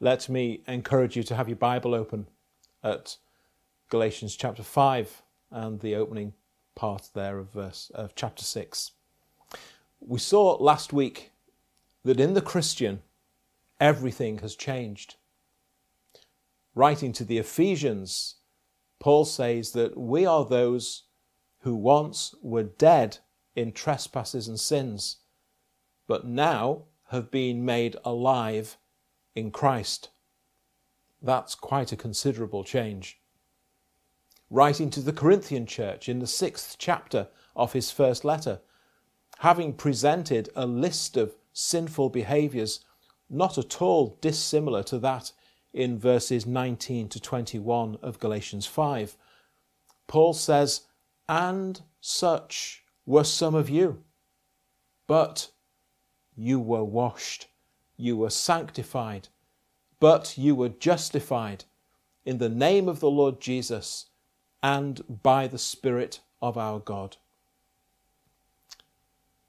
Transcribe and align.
let 0.00 0.28
me 0.28 0.62
encourage 0.68 1.16
you 1.16 1.22
to 1.24 1.34
have 1.34 1.48
your 1.48 1.56
Bible 1.56 1.94
open 1.94 2.28
at 2.82 3.16
Galatians 3.88 4.36
chapter 4.36 4.62
5 4.62 5.22
and 5.50 5.80
the 5.80 5.96
opening 5.96 6.34
part 6.76 7.10
there 7.14 7.38
of 7.38 7.52
verse 7.52 7.90
of 7.94 8.14
chapter 8.14 8.44
6. 8.44 8.92
We 10.00 10.20
saw 10.20 10.56
last 10.62 10.92
week 10.92 11.32
that 12.04 12.20
in 12.20 12.34
the 12.34 12.40
Christian 12.40 13.02
everything 13.80 14.38
has 14.38 14.54
changed. 14.54 15.16
Writing 16.74 17.12
to 17.14 17.24
the 17.24 17.38
Ephesians, 17.38 18.36
Paul 19.00 19.24
says 19.24 19.72
that 19.72 19.96
we 19.96 20.24
are 20.24 20.44
those 20.44 21.04
who 21.60 21.74
once 21.74 22.36
were 22.40 22.62
dead 22.62 23.18
in 23.56 23.72
trespasses 23.72 24.46
and 24.46 24.60
sins, 24.60 25.16
but 26.06 26.24
now 26.24 26.84
have 27.10 27.32
been 27.32 27.64
made 27.64 27.96
alive 28.04 28.76
in 29.38 29.50
Christ. 29.50 30.10
That's 31.22 31.54
quite 31.54 31.92
a 31.92 31.96
considerable 31.96 32.64
change. 32.64 33.20
Writing 34.50 34.90
to 34.90 35.00
the 35.00 35.12
Corinthian 35.12 35.66
church 35.66 36.08
in 36.08 36.18
the 36.18 36.26
sixth 36.26 36.76
chapter 36.78 37.28
of 37.54 37.72
his 37.72 37.90
first 37.90 38.24
letter, 38.24 38.60
having 39.38 39.72
presented 39.72 40.48
a 40.56 40.66
list 40.66 41.16
of 41.16 41.34
sinful 41.52 42.10
behaviours 42.10 42.80
not 43.30 43.58
at 43.58 43.82
all 43.82 44.16
dissimilar 44.20 44.82
to 44.82 44.98
that 44.98 45.32
in 45.72 45.98
verses 45.98 46.46
19 46.46 47.08
to 47.08 47.20
21 47.20 47.98
of 48.02 48.18
Galatians 48.18 48.66
5, 48.66 49.16
Paul 50.06 50.32
says, 50.32 50.82
And 51.28 51.80
such 52.00 52.84
were 53.04 53.24
some 53.24 53.54
of 53.54 53.68
you, 53.68 54.02
but 55.06 55.50
you 56.34 56.58
were 56.58 56.84
washed 56.84 57.48
you 57.98 58.16
were 58.16 58.30
sanctified, 58.30 59.28
but 60.00 60.38
you 60.38 60.54
were 60.54 60.68
justified 60.68 61.64
in 62.24 62.38
the 62.38 62.48
name 62.48 62.88
of 62.88 63.00
the 63.00 63.10
Lord 63.10 63.40
Jesus 63.40 64.06
and 64.62 65.22
by 65.22 65.48
the 65.48 65.58
Spirit 65.58 66.20
of 66.40 66.56
our 66.56 66.78
God. 66.78 67.16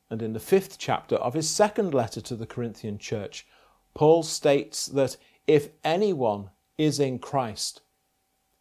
And 0.10 0.23
in 0.23 0.34
the 0.34 0.40
fifth 0.40 0.80
chapter 0.80 1.16
of 1.18 1.36
his 1.36 1.48
second 1.48 1.94
letter 1.94 2.20
to 2.22 2.36
the 2.36 2.48
Corinthian 2.48 2.98
church, 2.98 3.46
Paul 3.94 4.23
states 4.23 4.88
that 4.88 5.16
if 5.45 5.70
anyone 5.84 6.50
is 6.78 7.00
in 7.00 7.20
Christ, 7.20 7.82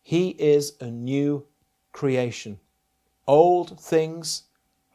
he 0.03 0.31
is 0.39 0.75
a 0.81 0.91
new 0.91 1.47
creation. 1.93 2.61
Old 3.27 3.81
things 3.81 4.45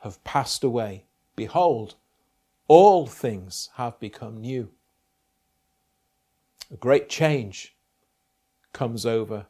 have 0.02 0.24
passed 0.24 0.64
away. 0.64 1.06
Behold, 1.36 1.96
all 2.68 3.08
things 3.08 3.70
have 3.76 4.00
become 4.00 4.38
new 4.40 4.70
a 6.74 6.78
great 6.78 7.08
change 7.08 7.76
comes 8.74 9.06
over 9.06 9.46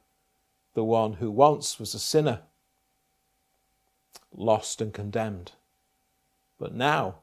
the 0.74 0.84
one 0.84 1.14
who 1.14 1.32
once 1.32 1.80
was 1.80 1.94
a 1.94 2.00
sinner, 2.00 2.42
lost 4.36 4.82
and 4.82 4.94
condemned, 4.94 5.54
but 6.60 6.74
now 6.74 7.16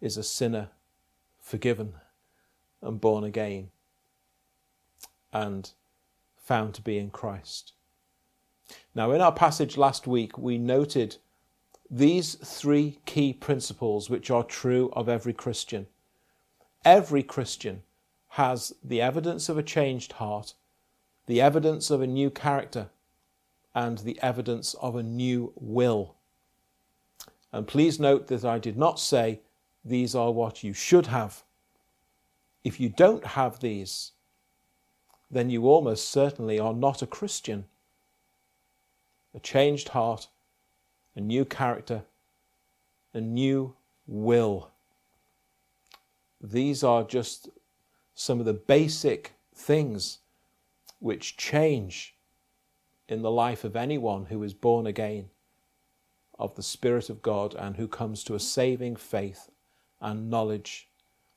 is 0.00 0.18
a 0.18 0.22
sinner 0.22 0.68
forgiven 1.40 1.94
and 2.82 3.00
born 3.00 3.24
again 3.24 3.70
and 5.32 5.72
found 6.36 6.74
to 6.74 6.82
be 6.82 6.98
in 6.98 7.10
Christ. 7.10 7.72
Now, 8.94 9.12
in 9.12 9.22
our 9.22 9.32
passage 9.32 9.78
last 9.78 10.06
week, 10.06 10.36
we 10.36 10.58
noted 10.58 11.16
these 11.90 12.34
three 12.34 12.98
key 13.06 13.32
principles 13.32 14.10
which 14.10 14.30
are 14.30 14.44
true 14.44 14.90
of 14.92 15.08
every 15.08 15.32
Christian. 15.32 15.86
Every 16.84 17.22
Christian 17.22 17.82
has 18.30 18.74
the 18.82 19.00
evidence 19.00 19.48
of 19.48 19.58
a 19.58 19.62
changed 19.62 20.12
heart, 20.12 20.54
the 21.26 21.40
evidence 21.40 21.90
of 21.90 22.00
a 22.00 22.06
new 22.06 22.30
character, 22.30 22.88
and 23.74 23.98
the 23.98 24.18
evidence 24.22 24.74
of 24.74 24.96
a 24.96 25.02
new 25.02 25.52
will. 25.56 26.14
And 27.52 27.66
please 27.66 27.98
note 27.98 28.26
that 28.28 28.44
I 28.44 28.58
did 28.58 28.76
not 28.76 29.00
say 29.00 29.40
these 29.84 30.14
are 30.14 30.32
what 30.32 30.62
you 30.62 30.72
should 30.72 31.06
have. 31.06 31.42
If 32.64 32.78
you 32.78 32.88
don't 32.88 33.24
have 33.24 33.60
these, 33.60 34.12
then 35.30 35.50
you 35.50 35.66
almost 35.66 36.10
certainly 36.10 36.58
are 36.58 36.74
not 36.74 37.02
a 37.02 37.06
Christian. 37.06 37.64
A 39.34 39.40
changed 39.40 39.90
heart, 39.90 40.28
a 41.14 41.20
new 41.20 41.44
character, 41.44 42.02
a 43.14 43.20
new 43.20 43.74
will. 44.06 44.70
These 46.40 46.82
are 46.82 47.02
just 47.02 47.48
some 48.20 48.40
of 48.40 48.46
the 48.46 48.52
basic 48.52 49.32
things 49.54 50.18
which 50.98 51.36
change 51.36 52.16
in 53.08 53.22
the 53.22 53.30
life 53.30 53.62
of 53.62 53.76
anyone 53.76 54.26
who 54.26 54.42
is 54.42 54.52
born 54.52 54.88
again 54.88 55.30
of 56.36 56.56
the 56.56 56.62
Spirit 56.62 57.08
of 57.08 57.22
God 57.22 57.54
and 57.54 57.76
who 57.76 57.86
comes 57.86 58.24
to 58.24 58.34
a 58.34 58.40
saving 58.40 58.96
faith 58.96 59.50
and 60.00 60.28
knowledge 60.28 60.88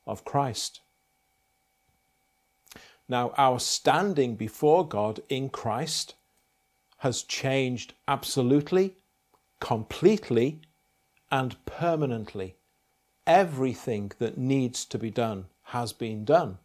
of 0.08 0.24
Christ. 0.24 0.80
Now, 3.08 3.32
our 3.36 3.60
standing 3.60 4.34
before 4.34 4.84
God 4.84 5.20
in 5.28 5.50
Christ 5.50 6.16
has 6.98 7.22
changed 7.22 7.94
absolutely, 8.08 8.96
completely, 9.60 10.60
and 11.30 11.64
permanently. 11.64 12.56
Everything 13.24 14.10
that 14.18 14.36
needs 14.36 14.84
to 14.86 14.98
be 14.98 15.12
done 15.12 15.46
has 15.66 15.92
been 15.92 16.24
done. 16.24 16.58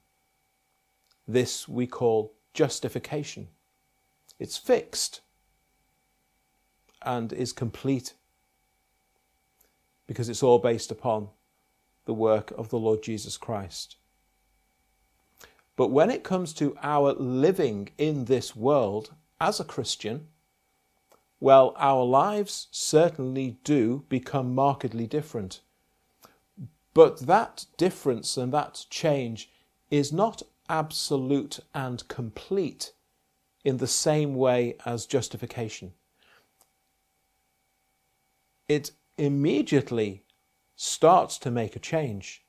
This 1.28 1.68
we 1.68 1.88
call 1.88 2.34
justification. 2.54 3.50
It's 4.40 4.58
fixed 4.58 5.22
and 7.02 7.34
is 7.34 7.54
complete 7.54 8.14
because 10.08 10.30
it's 10.30 10.44
all 10.44 10.60
based 10.60 10.90
upon 10.90 11.30
the 12.06 12.14
work 12.14 12.52
of 12.52 12.70
the 12.70 12.80
Lord 12.80 13.04
Jesus 13.04 13.38
Christ. 13.38 13.98
But 15.76 15.92
when 15.92 16.10
it 16.10 16.24
comes 16.24 16.54
to 16.54 16.76
our 16.82 17.14
living 17.14 17.90
in 17.98 18.26
this 18.26 18.56
world 18.56 19.14
as 19.40 19.60
a 19.60 19.66
Christian, 19.66 20.28
well, 21.40 21.76
our 21.78 22.04
lives 22.04 22.68
certainly 22.72 23.58
do 23.64 24.04
become 24.10 24.56
markedly 24.56 25.06
different. 25.06 25.62
But 26.96 27.20
that 27.28 27.66
difference 27.78 28.38
and 28.38 28.52
that 28.54 28.86
change 28.90 29.52
is 29.92 30.12
not 30.12 30.42
absolute 30.70 31.60
and 31.74 32.08
complete 32.08 32.94
in 33.64 33.78
the 33.78 33.88
same 33.88 34.36
way 34.36 34.76
as 34.86 35.06
justification. 35.06 35.94
It 38.68 38.92
immediately 39.18 40.24
starts 40.76 41.38
to 41.40 41.52
make 41.52 41.76
a 41.76 41.80
change, 41.80 42.46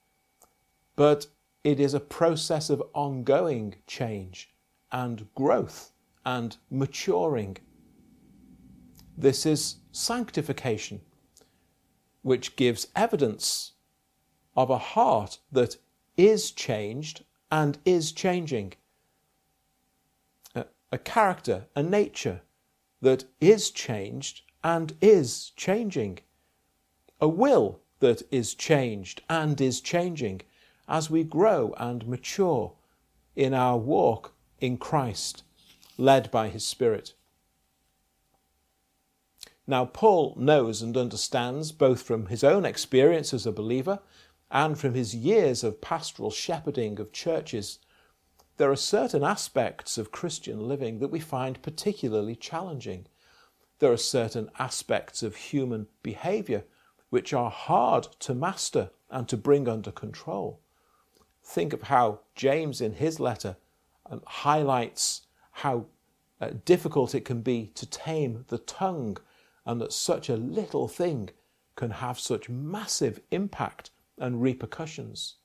but 0.96 1.26
it 1.64 1.80
is 1.80 1.94
a 1.94 2.00
process 2.00 2.70
of 2.70 2.82
ongoing 2.92 3.76
change 3.86 4.50
and 4.92 5.26
growth 5.34 5.92
and 6.24 6.56
maturing. 6.70 7.56
This 9.16 9.44
is 9.46 9.76
sanctification, 9.90 11.00
which 12.22 12.56
gives 12.56 12.88
evidence 12.94 13.72
of 14.56 14.70
a 14.70 14.78
heart 14.78 15.38
that 15.50 15.76
is 16.16 16.50
changed 16.50 17.24
and 17.50 17.78
is 17.84 18.12
changing. 18.12 18.74
A, 20.54 20.66
a 20.92 20.98
character, 20.98 21.66
a 21.74 21.82
nature 21.82 22.42
that 23.00 23.24
is 23.40 23.70
changed 23.70 24.42
and 24.62 24.94
is 25.00 25.50
changing. 25.56 26.18
A 27.20 27.28
will 27.28 27.80
that 28.00 28.22
is 28.30 28.54
changed 28.54 29.22
and 29.28 29.60
is 29.60 29.80
changing 29.80 30.42
as 30.88 31.10
we 31.10 31.24
grow 31.24 31.74
and 31.76 32.06
mature 32.06 32.72
in 33.36 33.54
our 33.54 33.76
walk 33.76 34.34
in 34.60 34.76
Christ, 34.76 35.44
led 35.96 36.30
by 36.30 36.48
His 36.48 36.64
Spirit. 36.64 37.14
Now, 39.68 39.84
Paul 39.84 40.34
knows 40.38 40.80
and 40.80 40.96
understands, 40.96 41.72
both 41.72 42.00
from 42.00 42.26
his 42.26 42.42
own 42.42 42.64
experience 42.64 43.34
as 43.34 43.44
a 43.44 43.52
believer 43.52 43.98
and 44.50 44.78
from 44.78 44.94
his 44.94 45.14
years 45.14 45.62
of 45.62 45.80
pastoral 45.80 46.30
shepherding 46.30 46.98
of 46.98 47.12
churches, 47.12 47.78
there 48.56 48.70
are 48.70 48.76
certain 48.76 49.22
aspects 49.22 49.98
of 49.98 50.10
Christian 50.10 50.66
living 50.66 50.98
that 50.98 51.10
we 51.10 51.20
find 51.20 51.62
particularly 51.62 52.34
challenging. 52.34 53.06
There 53.78 53.92
are 53.92 53.96
certain 53.96 54.50
aspects 54.58 55.22
of 55.22 55.36
human 55.36 55.86
behavior 56.02 56.64
which 57.10 57.32
are 57.32 57.50
hard 57.50 58.08
to 58.20 58.34
master 58.34 58.90
and 59.10 59.28
to 59.28 59.36
bring 59.36 59.68
under 59.68 59.90
control. 59.90 60.60
Think 61.42 61.72
of 61.72 61.82
how 61.82 62.20
James, 62.34 62.80
in 62.80 62.94
his 62.94 63.20
letter, 63.20 63.56
um, 64.10 64.22
highlights 64.26 65.22
how 65.52 65.86
uh, 66.40 66.50
difficult 66.64 67.14
it 67.14 67.24
can 67.24 67.42
be 67.42 67.70
to 67.74 67.86
tame 67.86 68.44
the 68.48 68.58
tongue, 68.58 69.16
and 69.64 69.80
that 69.80 69.92
such 69.92 70.28
a 70.28 70.36
little 70.36 70.88
thing 70.88 71.30
can 71.76 71.90
have 71.90 72.18
such 72.18 72.48
massive 72.48 73.20
impact 73.30 73.90
and 74.20 74.42
repercussions. 74.42 75.36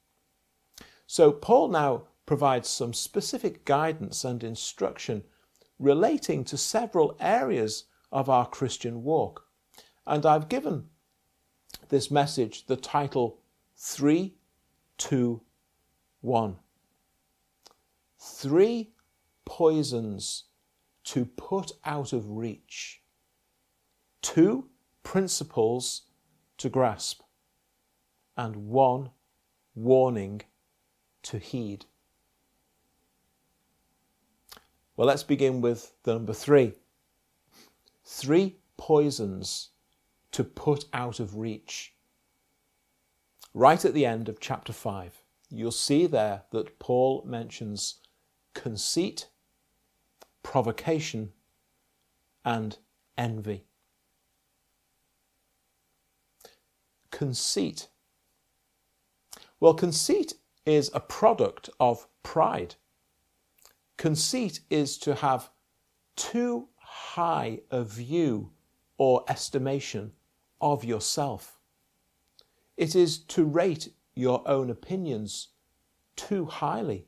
So 1.07 1.31
Paul 1.31 1.69
now 1.69 2.03
provides 2.25 2.69
some 2.69 2.93
specific 2.93 3.65
guidance 3.65 4.23
and 4.23 4.43
instruction 4.43 5.23
relating 5.79 6.43
to 6.45 6.57
several 6.57 7.15
areas 7.19 7.85
of 8.11 8.29
our 8.29 8.47
Christian 8.47 9.03
walk. 9.03 9.47
And 10.05 10.25
I've 10.25 10.49
given 10.49 10.85
this 11.89 12.11
message 12.11 12.65
the 12.67 12.77
title 12.77 13.39
3 13.77 14.35
2 14.97 15.41
1. 16.21 16.55
Three 18.19 18.93
poisons 19.43 20.45
to 21.03 21.25
put 21.25 21.71
out 21.83 22.13
of 22.13 22.29
reach. 22.29 23.01
Two 24.21 24.69
principles 25.03 26.03
to 26.57 26.69
grasp. 26.69 27.22
And 28.35 28.67
one 28.67 29.11
warning 29.75 30.41
to 31.23 31.37
heed. 31.37 31.85
Well, 34.95 35.07
let's 35.07 35.23
begin 35.23 35.61
with 35.61 35.93
the 36.03 36.13
number 36.13 36.33
three. 36.33 36.73
Three 38.05 38.57
poisons 38.77 39.69
to 40.31 40.43
put 40.43 40.85
out 40.93 41.19
of 41.19 41.37
reach. 41.37 41.93
Right 43.53 43.83
at 43.85 43.93
the 43.93 44.05
end 44.05 44.29
of 44.29 44.39
chapter 44.39 44.73
5, 44.73 45.23
you'll 45.49 45.71
see 45.71 46.07
there 46.07 46.43
that 46.51 46.79
Paul 46.79 47.23
mentions 47.25 47.99
conceit, 48.53 49.27
provocation, 50.41 51.33
and 52.43 52.77
envy. 53.17 53.65
Conceit. 57.11 57.89
Well, 59.63 59.73
conceit 59.73 60.33
is 60.65 60.91
a 60.93 60.99
product 60.99 61.69
of 61.79 62.05
pride. 62.21 62.75
Conceit 63.95 64.59
is 64.69 64.97
to 64.97 65.15
have 65.15 65.51
too 66.17 66.67
high 66.75 67.61
a 67.71 67.85
view 67.85 68.51
or 68.97 69.23
estimation 69.29 70.11
of 70.59 70.83
yourself. 70.83 71.61
It 72.75 72.93
is 72.93 73.17
to 73.19 73.45
rate 73.45 73.93
your 74.15 74.45
own 74.45 74.69
opinions 74.69 75.47
too 76.17 76.43
highly 76.43 77.07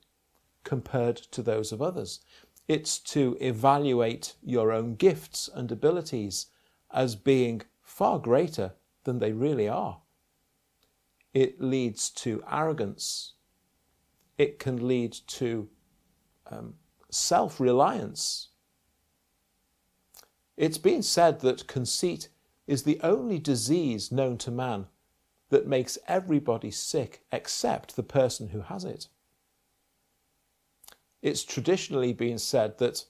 compared 0.64 1.18
to 1.18 1.44
those 1.44 1.74
of 1.74 1.82
others. 1.82 2.22
It's 2.70 3.00
to 3.00 3.38
evaluate 3.42 4.38
your 4.42 4.72
own 4.72 4.96
gifts 4.96 5.50
and 5.54 5.70
abilities 5.74 6.46
as 6.90 7.18
being 7.18 7.64
far 7.82 8.18
greater 8.18 8.76
than 9.04 9.20
they 9.20 9.34
really 9.34 9.68
are. 9.68 10.00
It 11.36 11.60
leads 11.62 12.10
to 12.12 12.42
arrogance. 12.50 13.34
It 14.38 14.58
can 14.58 14.88
lead 14.88 15.12
to 15.28 15.70
um, 16.50 16.76
self 17.12 17.60
reliance. 17.60 18.48
It's 20.56 20.78
been 20.78 21.04
said 21.04 21.42
that 21.42 21.68
conceit 21.68 22.30
is 22.68 22.84
the 22.84 23.02
only 23.04 23.38
disease 23.38 24.14
known 24.14 24.38
to 24.40 24.50
man 24.50 24.88
that 25.50 25.68
makes 25.68 25.98
everybody 26.08 26.72
sick 26.72 27.26
except 27.34 27.98
the 27.98 28.04
person 28.04 28.50
who 28.50 28.62
has 28.62 28.86
it. 28.86 29.10
It's 31.22 31.44
traditionally 31.44 32.14
been 32.14 32.40
said 32.40 32.78
that 32.78 33.06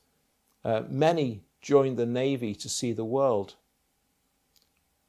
uh, 0.63 0.81
many 0.89 1.43
join 1.61 1.95
the 1.95 2.07
Navy 2.07 2.55
to 2.55 2.67
see 2.67 2.91
the 2.91 3.05
world. 3.05 3.53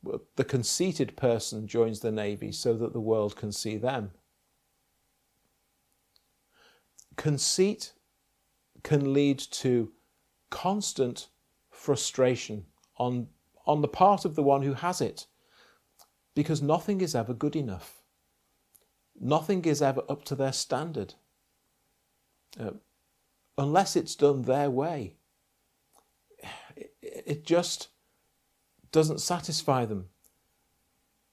The 0.02 0.44
conceited 0.44 1.16
person 1.16 1.66
joins 1.66 2.00
the 2.00 2.12
Navy 2.12 2.52
so 2.52 2.74
that 2.74 2.92
the 2.92 3.00
world 3.00 3.34
can 3.36 3.50
see 3.50 3.76
them. 3.76 4.12
Conceit 7.16 7.92
can 8.82 9.12
lead 9.12 9.38
to 9.38 9.90
constant 10.50 11.28
frustration 11.70 12.66
on, 12.98 13.28
on 13.66 13.80
the 13.80 13.88
part 13.88 14.24
of 14.24 14.36
the 14.36 14.42
one 14.42 14.62
who 14.62 14.74
has 14.74 15.00
it 15.00 15.26
because 16.34 16.62
nothing 16.62 17.00
is 17.00 17.14
ever 17.14 17.34
good 17.34 17.56
enough. 17.56 18.02
Nothing 19.18 19.64
is 19.64 19.80
ever 19.82 20.02
up 20.08 20.24
to 20.26 20.34
their 20.34 20.52
standard. 20.52 21.14
Uh, 22.60 22.72
unless 23.56 23.96
it's 23.96 24.14
done 24.14 24.42
their 24.42 24.70
way, 24.70 25.16
it, 26.76 26.92
it 27.02 27.46
just 27.46 27.88
doesn't 28.92 29.20
satisfy 29.20 29.84
them. 29.84 30.06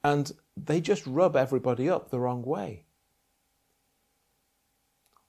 And 0.04 0.32
they 0.58 0.82
just 0.82 1.06
rub 1.08 1.36
everybody 1.36 1.90
up 1.90 2.10
the 2.10 2.20
wrong 2.20 2.44
way. 2.44 2.84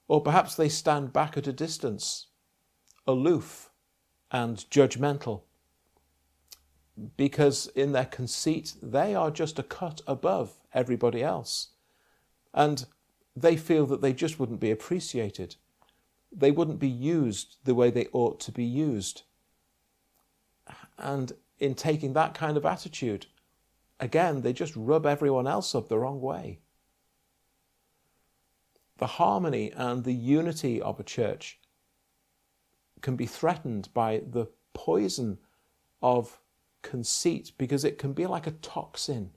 Or 0.07 0.21
perhaps 0.21 0.55
they 0.55 0.69
stand 0.69 1.13
back 1.13 1.37
at 1.37 1.47
a 1.47 1.53
distance, 1.53 2.27
aloof 3.07 3.71
and 4.31 4.57
judgmental, 4.69 5.41
because 7.17 7.67
in 7.67 7.91
their 7.91 8.05
conceit 8.05 8.73
they 8.81 9.15
are 9.15 9.31
just 9.31 9.57
a 9.57 9.63
cut 9.63 10.01
above 10.05 10.53
everybody 10.73 11.23
else. 11.23 11.69
And 12.53 12.85
they 13.35 13.57
feel 13.57 13.85
that 13.87 14.01
they 14.01 14.13
just 14.13 14.39
wouldn't 14.39 14.59
be 14.59 14.71
appreciated. 14.71 15.55
They 16.31 16.51
wouldn't 16.51 16.79
be 16.79 16.89
used 16.89 17.57
the 17.63 17.75
way 17.75 17.89
they 17.89 18.07
ought 18.11 18.39
to 18.41 18.51
be 18.51 18.63
used. 18.63 19.23
And 20.97 21.33
in 21.59 21.75
taking 21.75 22.13
that 22.13 22.33
kind 22.33 22.57
of 22.57 22.65
attitude, 22.65 23.27
again, 23.99 24.41
they 24.41 24.53
just 24.53 24.75
rub 24.75 25.05
everyone 25.05 25.47
else 25.47 25.73
up 25.73 25.87
the 25.87 25.97
wrong 25.97 26.21
way 26.21 26.59
the 28.97 29.07
harmony 29.07 29.71
and 29.75 30.03
the 30.03 30.13
unity 30.13 30.81
of 30.81 30.99
a 30.99 31.03
church 31.03 31.59
can 33.01 33.15
be 33.15 33.25
threatened 33.25 33.89
by 33.93 34.21
the 34.25 34.47
poison 34.73 35.37
of 36.01 36.39
conceit 36.81 37.51
because 37.57 37.83
it 37.83 37.97
can 37.97 38.13
be 38.13 38.25
like 38.25 38.47
a 38.47 38.51
toxin 38.51 39.31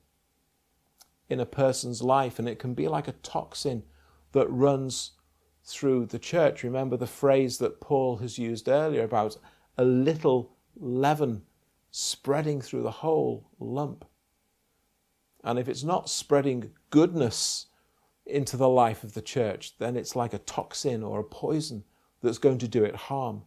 in 1.27 1.39
a 1.39 1.45
person's 1.45 2.01
life 2.01 2.39
and 2.39 2.47
it 2.47 2.57
can 2.57 2.73
be 2.73 2.87
like 2.87 3.07
a 3.07 3.13
toxin 3.23 3.83
that 4.31 4.47
runs 4.47 5.11
through 5.63 6.05
the 6.05 6.19
church. 6.19 6.63
Remember 6.63 6.95
the 6.95 7.05
phrase 7.07 7.57
that 7.57 7.81
Paul 7.81 8.17
has 8.17 8.39
used 8.39 8.69
earlier 8.69 9.03
about 9.03 9.37
a 9.77 9.83
little 9.83 10.55
leaven 10.75 11.43
spreading 11.91 12.61
through 12.61 12.83
the 12.83 12.91
whole 12.91 13.49
lump. 13.59 14.05
And 15.43 15.57
if 15.57 15.67
it's 15.67 15.83
not 15.83 16.09
spreading 16.09 16.71
goodness 16.89 17.67
into 18.25 18.57
the 18.57 18.69
life 18.69 19.03
of 19.03 19.13
the 19.13 19.21
church, 19.21 19.77
then 19.77 19.95
it's 19.95 20.15
like 20.15 20.33
a 20.33 20.39
toxin 20.39 21.03
or 21.03 21.19
a 21.19 21.23
poison 21.23 21.83
that's 22.21 22.37
going 22.37 22.57
to 22.59 22.67
do 22.67 22.83
it 22.83 22.95
harm. 22.95 23.43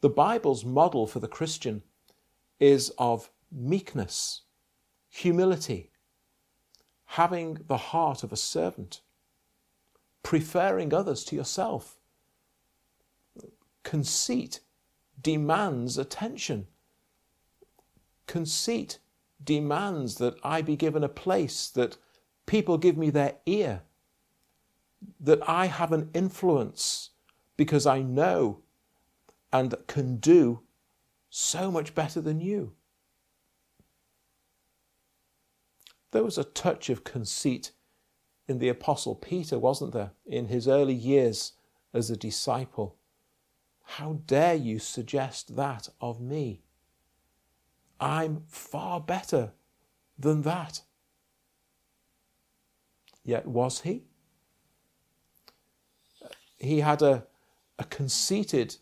The 0.00 0.10
Bible's 0.10 0.64
model 0.64 1.06
for 1.06 1.20
the 1.20 1.28
Christian 1.28 1.82
is 2.60 2.92
of 2.98 3.30
meekness, 3.50 4.42
humility, 5.08 5.90
having 7.06 7.58
the 7.66 7.76
heart 7.76 8.22
of 8.22 8.32
a 8.32 8.36
servant, 8.36 9.00
preferring 10.22 10.92
others 10.92 11.24
to 11.24 11.36
yourself. 11.36 11.96
Conceit 13.82 14.60
demands 15.20 15.98
attention. 15.98 16.66
Conceit 18.26 18.98
demands 19.42 20.16
that 20.16 20.34
I 20.42 20.62
be 20.62 20.76
given 20.76 21.04
a 21.04 21.08
place 21.08 21.68
that 21.70 21.96
people 22.46 22.78
give 22.78 22.96
me 22.96 23.10
their 23.10 23.36
ear, 23.46 23.82
that 25.20 25.46
I 25.48 25.66
have 25.66 25.92
an 25.92 26.10
influence 26.14 27.10
because 27.56 27.86
I 27.86 28.02
know 28.02 28.60
and 29.52 29.74
can 29.86 30.16
do 30.16 30.60
so 31.30 31.70
much 31.70 31.94
better 31.94 32.20
than 32.20 32.40
you. 32.40 32.72
There 36.10 36.24
was 36.24 36.38
a 36.38 36.44
touch 36.44 36.88
of 36.88 37.04
conceit 37.04 37.72
in 38.46 38.58
the 38.58 38.68
Apostle 38.68 39.14
Peter, 39.14 39.58
wasn't 39.58 39.92
there, 39.92 40.12
in 40.26 40.48
his 40.48 40.66
early 40.66 40.94
years 40.94 41.52
as 41.92 42.10
a 42.10 42.16
disciple? 42.16 42.97
How 43.92 44.20
dare 44.26 44.54
you 44.54 44.78
suggest 44.78 45.56
that 45.56 45.88
of 45.98 46.20
me? 46.20 46.60
I'm 47.98 48.42
far 48.46 49.00
better 49.00 49.52
than 50.18 50.42
that. 50.42 50.82
Yet 53.24 53.46
was 53.46 53.80
he? 53.80 54.04
He 56.58 56.80
had 56.80 57.00
a, 57.00 57.26
a 57.78 57.84
conceited 57.84 58.76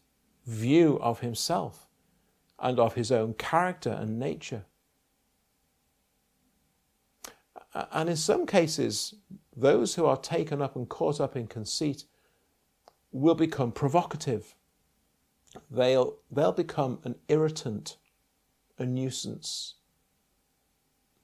view 0.44 0.98
of 1.00 1.20
himself 1.20 1.86
and 2.58 2.80
of 2.80 2.94
his 2.94 3.12
own 3.12 3.34
character 3.34 3.90
and 3.90 4.18
nature. 4.18 4.64
And 7.92 8.10
in 8.10 8.16
some 8.16 8.44
cases, 8.44 9.14
those 9.56 9.94
who 9.94 10.04
are 10.04 10.16
taken 10.16 10.60
up 10.60 10.74
and 10.74 10.88
caught 10.88 11.20
up 11.20 11.36
in 11.36 11.46
conceit 11.46 12.04
will 13.12 13.36
become 13.36 13.70
provocative. 13.70 14.56
They'll, 15.70 16.16
they'll 16.30 16.52
become 16.52 17.00
an 17.04 17.16
irritant, 17.28 17.96
a 18.78 18.86
nuisance. 18.86 19.74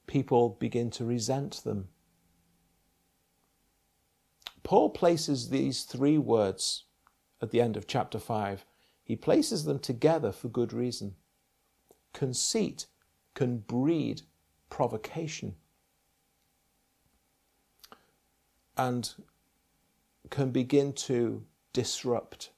People 0.07 0.57
begin 0.59 0.89
to 0.91 1.05
resent 1.05 1.63
them 1.63 1.89
Paul 4.63 4.89
places 4.89 5.49
these 5.49 5.83
three 5.83 6.17
words 6.17 6.85
at 7.41 7.51
the 7.51 7.61
end 7.61 7.75
of 7.75 7.85
chapter 7.85 8.17
5, 8.17 8.65
he 9.03 9.15
places 9.17 9.65
them 9.65 9.79
together 9.79 10.31
for 10.31 10.47
good 10.47 10.71
reason. 10.71 11.15
Conceit 12.13 12.87
can 13.33 13.57
breed 13.57 14.21
provocation 14.69 15.55
and 18.77 19.13
can 20.29 20.51
begin 20.51 20.93
to 20.93 21.43
disrupt. 21.73 22.51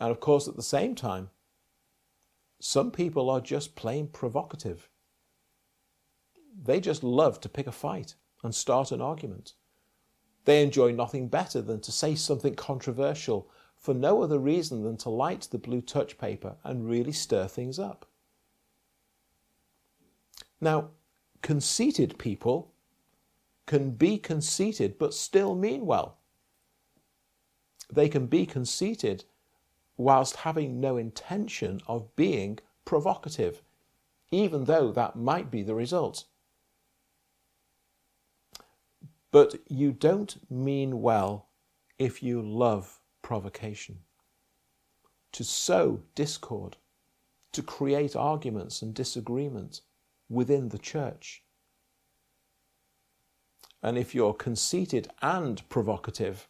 And 0.00 0.10
of 0.10 0.18
course, 0.18 0.48
at 0.48 0.56
the 0.56 0.62
same 0.62 0.94
time, 0.94 1.28
some 2.58 2.90
people 2.90 3.28
are 3.30 3.40
just 3.40 3.76
plain 3.76 4.08
provocative. 4.08 4.88
They 6.62 6.80
just 6.80 7.04
love 7.04 7.40
to 7.42 7.48
pick 7.48 7.66
a 7.66 7.72
fight 7.72 8.14
and 8.42 8.54
start 8.54 8.90
an 8.90 9.02
argument. 9.02 9.52
They 10.46 10.62
enjoy 10.62 10.92
nothing 10.92 11.28
better 11.28 11.60
than 11.60 11.80
to 11.82 11.92
say 11.92 12.14
something 12.14 12.54
controversial 12.54 13.50
for 13.76 13.94
no 13.94 14.22
other 14.22 14.38
reason 14.38 14.82
than 14.82 14.96
to 14.98 15.10
light 15.10 15.48
the 15.50 15.58
blue 15.58 15.80
touch 15.80 16.18
paper 16.18 16.56
and 16.64 16.88
really 16.88 17.12
stir 17.12 17.46
things 17.46 17.78
up. 17.78 18.06
Now, 20.60 20.90
conceited 21.42 22.18
people 22.18 22.72
can 23.66 23.92
be 23.92 24.18
conceited 24.18 24.98
but 24.98 25.14
still 25.14 25.54
mean 25.54 25.86
well. 25.86 26.18
They 27.92 28.08
can 28.08 28.26
be 28.26 28.44
conceited 28.46 29.24
whilst 30.00 30.36
having 30.36 30.80
no 30.80 30.96
intention 30.96 31.78
of 31.86 32.16
being 32.16 32.58
provocative, 32.86 33.60
even 34.30 34.64
though 34.64 34.90
that 34.90 35.14
might 35.14 35.50
be 35.50 35.62
the 35.62 35.74
result. 35.74 36.24
But 39.30 39.56
you 39.68 39.92
don't 39.92 40.50
mean 40.50 41.02
well 41.02 41.48
if 41.98 42.22
you 42.22 42.40
love 42.40 42.98
provocation. 43.20 43.98
To 45.32 45.44
sow 45.44 46.00
discord, 46.14 46.78
to 47.52 47.62
create 47.62 48.16
arguments 48.16 48.80
and 48.80 48.94
disagreement 48.94 49.82
within 50.30 50.70
the 50.70 50.78
church. 50.78 51.42
And 53.82 53.98
if 53.98 54.14
you're 54.14 54.32
conceited 54.32 55.08
and 55.20 55.68
provocative, 55.68 56.48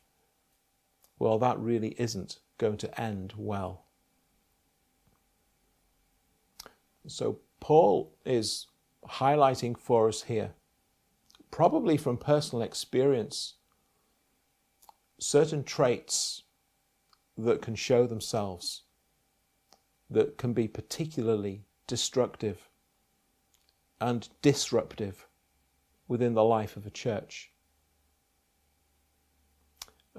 well, 1.18 1.40
that 1.40 1.58
really 1.58 1.96
isn't 1.98 2.38
going 2.60 2.76
to 2.76 3.00
end 3.00 3.32
well. 3.36 3.86
So, 7.06 7.40
Paul 7.58 8.14
is 8.24 8.66
highlighting 9.08 9.76
for 9.76 10.08
us 10.08 10.22
here 10.22 10.52
probably 11.50 11.96
from 11.96 12.16
personal 12.16 12.62
experience, 12.62 13.54
certain 15.18 15.64
traits 15.64 16.44
that 17.36 17.60
can 17.62 17.74
show 17.74 18.06
themselves 18.06 18.84
that 20.08 20.36
can 20.38 20.52
be 20.52 20.68
particularly 20.68 21.64
destructive 21.86 22.68
and 24.00 24.28
disruptive 24.42 25.26
within 26.08 26.34
the 26.34 26.44
life 26.44 26.76
of 26.76 26.86
a 26.86 26.90
church. 26.90 27.52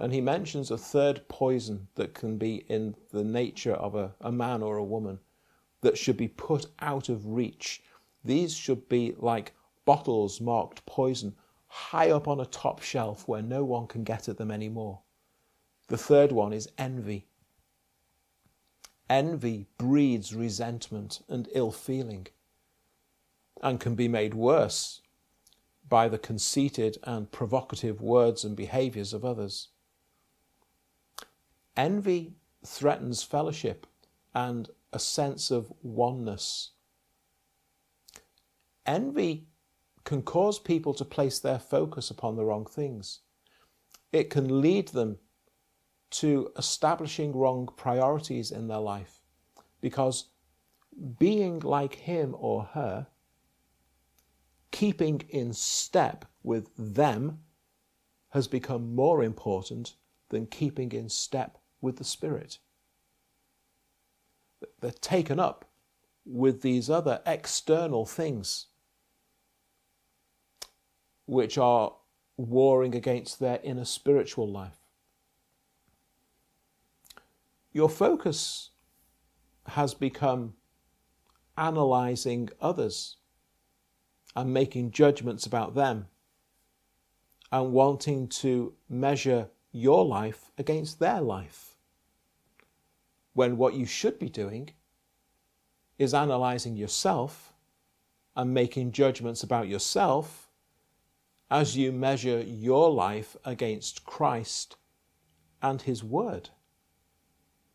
And 0.01 0.11
he 0.11 0.19
mentions 0.19 0.71
a 0.71 0.79
third 0.79 1.27
poison 1.27 1.87
that 1.93 2.15
can 2.15 2.39
be 2.39 2.65
in 2.67 2.95
the 3.11 3.23
nature 3.23 3.75
of 3.75 3.93
a, 3.93 4.15
a 4.19 4.31
man 4.31 4.63
or 4.63 4.77
a 4.77 4.83
woman 4.83 5.19
that 5.81 5.95
should 5.95 6.17
be 6.17 6.27
put 6.27 6.65
out 6.79 7.07
of 7.07 7.27
reach. 7.27 7.83
These 8.25 8.55
should 8.55 8.89
be 8.89 9.13
like 9.19 9.53
bottles 9.85 10.41
marked 10.41 10.83
poison 10.87 11.35
high 11.67 12.09
up 12.09 12.27
on 12.27 12.39
a 12.39 12.47
top 12.47 12.81
shelf 12.81 13.27
where 13.27 13.43
no 13.43 13.63
one 13.63 13.85
can 13.85 14.03
get 14.03 14.27
at 14.27 14.37
them 14.37 14.49
anymore. 14.49 15.01
The 15.87 15.99
third 15.99 16.31
one 16.31 16.51
is 16.51 16.67
envy. 16.79 17.27
Envy 19.07 19.67
breeds 19.77 20.33
resentment 20.33 21.21
and 21.29 21.47
ill 21.53 21.71
feeling 21.71 22.25
and 23.61 23.79
can 23.79 23.93
be 23.93 24.07
made 24.07 24.33
worse 24.33 25.01
by 25.87 26.07
the 26.07 26.17
conceited 26.17 26.97
and 27.03 27.31
provocative 27.31 28.01
words 28.01 28.43
and 28.43 28.55
behaviors 28.55 29.13
of 29.13 29.23
others. 29.23 29.67
Envy 31.77 32.33
threatens 32.65 33.23
fellowship 33.23 33.87
and 34.33 34.69
a 34.93 34.99
sense 34.99 35.51
of 35.51 35.71
oneness. 35.81 36.71
Envy 38.85 39.47
can 40.03 40.21
cause 40.21 40.59
people 40.59 40.93
to 40.93 41.05
place 41.05 41.39
their 41.39 41.59
focus 41.59 42.09
upon 42.09 42.35
the 42.35 42.43
wrong 42.43 42.65
things. 42.65 43.19
It 44.11 44.29
can 44.29 44.61
lead 44.61 44.89
them 44.89 45.19
to 46.11 46.51
establishing 46.57 47.33
wrong 47.33 47.69
priorities 47.77 48.51
in 48.51 48.67
their 48.67 48.79
life 48.79 49.21
because 49.79 50.25
being 51.17 51.59
like 51.59 51.95
him 51.95 52.35
or 52.37 52.63
her, 52.73 53.07
keeping 54.71 55.21
in 55.29 55.53
step 55.53 56.25
with 56.43 56.69
them, 56.77 57.39
has 58.29 58.47
become 58.47 58.93
more 58.95 59.23
important 59.23 59.95
than 60.29 60.45
keeping 60.47 60.91
in 60.91 61.09
step 61.09 61.60
with 61.81 61.97
the 61.97 62.03
Spirit. 62.03 62.59
They're 64.79 64.91
taken 64.91 65.39
up 65.39 65.65
with 66.25 66.61
these 66.61 66.89
other 66.89 67.21
external 67.25 68.05
things 68.05 68.67
which 71.25 71.57
are 71.57 71.93
warring 72.37 72.95
against 72.95 73.39
their 73.39 73.59
inner 73.63 73.85
spiritual 73.85 74.49
life. 74.49 74.77
Your 77.73 77.89
focus 77.89 78.71
has 79.67 79.93
become 79.93 80.53
analyzing 81.57 82.49
others 82.59 83.17
and 84.35 84.53
making 84.53 84.91
judgments 84.91 85.45
about 85.45 85.75
them 85.75 86.07
and 87.51 87.73
wanting 87.73 88.27
to 88.27 88.73
measure 88.89 89.49
your 89.71 90.05
life 90.05 90.51
against 90.57 90.99
their 90.99 91.21
life. 91.21 91.70
When 93.33 93.57
what 93.57 93.73
you 93.73 93.85
should 93.85 94.19
be 94.19 94.29
doing 94.29 94.71
is 95.97 96.13
analyzing 96.13 96.75
yourself 96.75 97.53
and 98.35 98.53
making 98.53 98.91
judgments 98.91 99.43
about 99.43 99.67
yourself 99.67 100.49
as 101.49 101.75
you 101.75 101.91
measure 101.91 102.41
your 102.41 102.89
life 102.89 103.35
against 103.43 104.05
Christ 104.05 104.77
and 105.61 105.81
His 105.81 106.03
Word. 106.03 106.49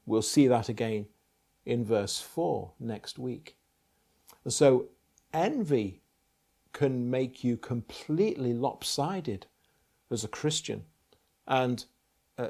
We'll 0.06 0.22
see 0.22 0.46
that 0.46 0.68
again 0.68 1.06
in 1.64 1.84
verse 1.84 2.20
4 2.20 2.72
next 2.80 3.18
week. 3.18 3.56
So, 4.48 4.86
envy 5.32 6.02
can 6.72 7.10
make 7.10 7.42
you 7.42 7.56
completely 7.56 8.54
lopsided 8.54 9.46
as 10.10 10.24
a 10.24 10.28
Christian 10.28 10.84
and 11.46 11.84
uh, 12.38 12.48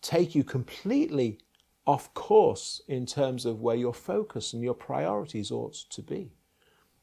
take 0.00 0.34
you 0.34 0.44
completely 0.44 1.38
off 1.86 2.12
course 2.14 2.80
in 2.88 3.06
terms 3.06 3.44
of 3.44 3.60
where 3.60 3.76
your 3.76 3.94
focus 3.94 4.52
and 4.52 4.62
your 4.62 4.74
priorities 4.74 5.50
ought 5.50 5.74
to 5.74 6.02
be. 6.02 6.32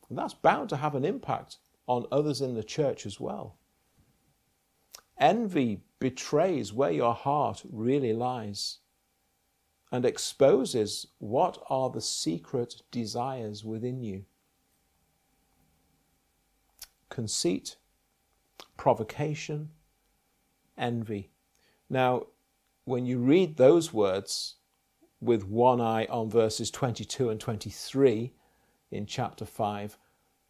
And 0.10 0.18
that's 0.18 0.34
bound 0.34 0.70
to 0.70 0.78
have 0.78 0.96
an 0.96 1.06
impact 1.06 1.58
on 1.88 2.06
others 2.12 2.42
in 2.42 2.56
the 2.56 2.64
church 2.64 3.06
as 3.06 3.20
well. 3.20 3.58
Envy 5.20 5.82
betrays 6.00 6.74
where 6.74 6.92
your 6.92 7.14
heart 7.14 7.62
really 7.72 8.12
lies 8.12 8.80
and 9.92 10.06
exposes 10.06 11.08
what 11.20 11.62
are 11.70 11.90
the 11.90 12.02
secret 12.02 12.82
desires 12.92 13.64
within 13.64 14.02
you. 14.02 14.26
Conceit, 17.10 17.76
provocation, 18.78 19.70
envy. 20.78 21.30
Now, 21.90 22.28
when 22.86 23.06
you 23.06 23.20
read 23.20 23.58
those 23.58 23.94
words 23.94 24.56
with 25.22 25.46
one 25.46 25.80
eye 25.80 26.06
on 26.06 26.30
verses 26.30 26.72
22 26.72 27.30
and 27.30 27.40
23 27.40 28.34
in 28.90 29.06
chapter 29.06 29.46
5, 29.46 29.98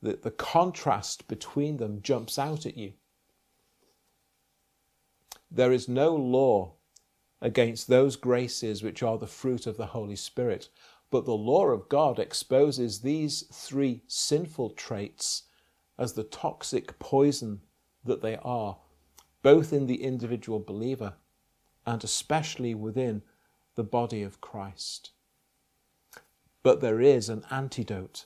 that 0.02 0.24
the 0.24 0.32
contrast 0.32 1.28
between 1.28 1.78
them 1.78 2.02
jumps 2.02 2.40
out 2.40 2.66
at 2.66 2.78
you. 2.78 2.94
There 5.52 5.74
is 5.74 5.90
no 5.90 6.16
law 6.16 6.76
against 7.42 7.88
those 7.88 8.16
graces 8.16 8.82
which 8.82 9.04
are 9.04 9.18
the 9.18 9.28
fruit 9.28 9.68
of 9.68 9.76
the 9.76 9.88
Holy 9.88 10.16
Spirit, 10.16 10.70
but 11.10 11.26
the 11.26 11.34
law 11.34 11.66
of 11.68 11.90
God 11.90 12.18
exposes 12.18 13.02
these 13.02 13.44
three 13.52 14.02
sinful 14.08 14.72
traits 14.72 15.44
as 15.98 16.14
the 16.14 16.24
toxic 16.24 16.98
poison 16.98 17.62
that 18.06 18.22
they 18.22 18.38
are, 18.38 18.78
both 19.44 19.74
in 19.74 19.88
the 19.88 20.02
individual 20.02 20.60
believer 20.60 21.16
and 21.86 22.04
especially 22.04 22.74
within 22.74 23.22
the 23.76 23.84
body 23.84 24.22
of 24.24 24.42
Christ. 24.42 25.12
But 26.64 26.82
there 26.82 27.02
is 27.02 27.30
an 27.30 27.44
antidote 27.50 28.26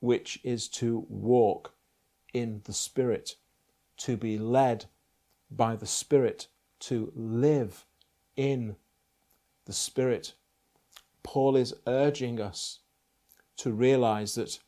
which 0.00 0.38
is 0.44 0.68
to 0.68 1.06
walk 1.08 1.74
in 2.32 2.60
the 2.64 2.72
Spirit, 2.72 3.36
to 3.98 4.16
be 4.16 4.38
led 4.38 4.84
by 5.50 5.74
the 5.74 5.86
Spirit, 5.86 6.46
to 6.80 7.12
live 7.16 7.84
in 8.36 8.76
the 9.64 9.72
Spirit. 9.72 10.34
Paul 11.22 11.56
is 11.56 11.74
urging 11.86 12.40
us 12.40 12.80
to 13.56 13.72
realize 13.72 14.36
that 14.36 14.60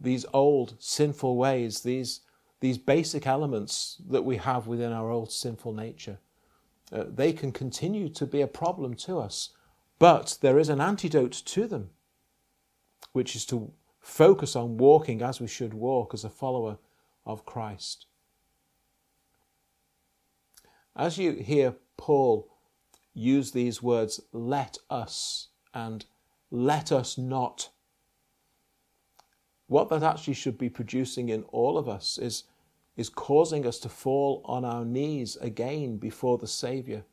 these 0.00 0.26
old 0.32 0.74
sinful 0.80 1.36
ways, 1.36 1.82
these, 1.82 2.20
these 2.60 2.78
basic 2.78 3.26
elements 3.26 3.98
that 4.10 4.24
we 4.24 4.36
have 4.38 4.66
within 4.66 4.92
our 4.92 5.10
old 5.10 5.30
sinful 5.30 5.72
nature, 5.72 6.18
uh, 6.92 7.04
they 7.08 7.32
can 7.32 7.52
continue 7.52 8.08
to 8.08 8.26
be 8.26 8.40
a 8.40 8.46
problem 8.46 8.94
to 8.94 9.18
us, 9.18 9.50
but 9.98 10.38
there 10.40 10.58
is 10.58 10.68
an 10.68 10.80
antidote 10.80 11.32
to 11.32 11.66
them, 11.66 11.90
which 13.12 13.34
is 13.34 13.46
to 13.46 13.72
focus 14.00 14.56
on 14.56 14.76
walking 14.76 15.22
as 15.22 15.40
we 15.40 15.46
should 15.46 15.72
walk 15.72 16.12
as 16.12 16.24
a 16.24 16.30
follower 16.30 16.78
of 17.24 17.46
Christ. 17.46 18.06
As 20.94 21.16
you 21.16 21.32
hear 21.32 21.76
Paul 21.96 22.48
use 23.14 23.52
these 23.52 23.82
words, 23.82 24.20
let 24.32 24.78
us 24.90 25.48
and 25.72 26.04
let 26.50 26.92
us 26.92 27.16
not, 27.16 27.70
what 29.68 29.88
that 29.88 30.02
actually 30.02 30.34
should 30.34 30.58
be 30.58 30.68
producing 30.68 31.30
in 31.30 31.44
all 31.44 31.78
of 31.78 31.88
us 31.88 32.18
is, 32.18 32.44
is 32.96 33.08
causing 33.08 33.66
us 33.66 33.78
to 33.80 33.88
fall 33.88 34.42
on 34.44 34.64
our 34.64 34.84
knees 34.84 35.36
again 35.36 35.96
before 35.96 36.38
the 36.38 36.46
Saviour, 36.46 37.04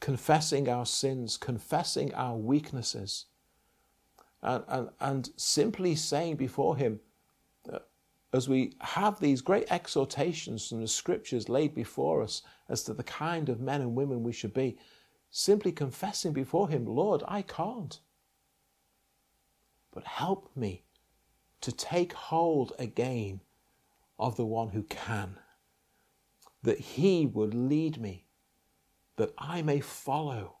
confessing 0.00 0.68
our 0.68 0.86
sins, 0.86 1.36
confessing 1.36 2.14
our 2.14 2.36
weaknesses, 2.36 3.26
and, 4.42 4.64
and, 4.68 4.88
and 5.00 5.30
simply 5.36 5.94
saying 5.94 6.36
before 6.36 6.76
Him, 6.76 7.00
uh, 7.70 7.80
as 8.32 8.48
we 8.48 8.72
have 8.80 9.20
these 9.20 9.42
great 9.42 9.70
exhortations 9.70 10.68
from 10.68 10.80
the 10.80 10.88
scriptures 10.88 11.48
laid 11.48 11.74
before 11.74 12.22
us 12.22 12.42
as 12.68 12.82
to 12.84 12.94
the 12.94 13.02
kind 13.02 13.48
of 13.48 13.60
men 13.60 13.80
and 13.80 13.94
women 13.94 14.22
we 14.22 14.32
should 14.32 14.54
be, 14.54 14.78
simply 15.30 15.72
confessing 15.72 16.32
before 16.32 16.68
Him, 16.68 16.86
Lord, 16.86 17.22
I 17.28 17.42
can't. 17.42 18.00
But 19.92 20.04
help 20.04 20.50
me 20.54 20.84
to 21.60 21.72
take 21.72 22.12
hold 22.12 22.72
again 22.78 23.40
of 24.18 24.36
the 24.36 24.46
one 24.46 24.70
who 24.70 24.82
can, 24.84 25.38
that 26.62 26.78
He 26.78 27.26
would 27.26 27.54
lead 27.54 28.00
me, 28.00 28.26
that 29.16 29.32
I 29.38 29.62
may 29.62 29.80
follow, 29.80 30.56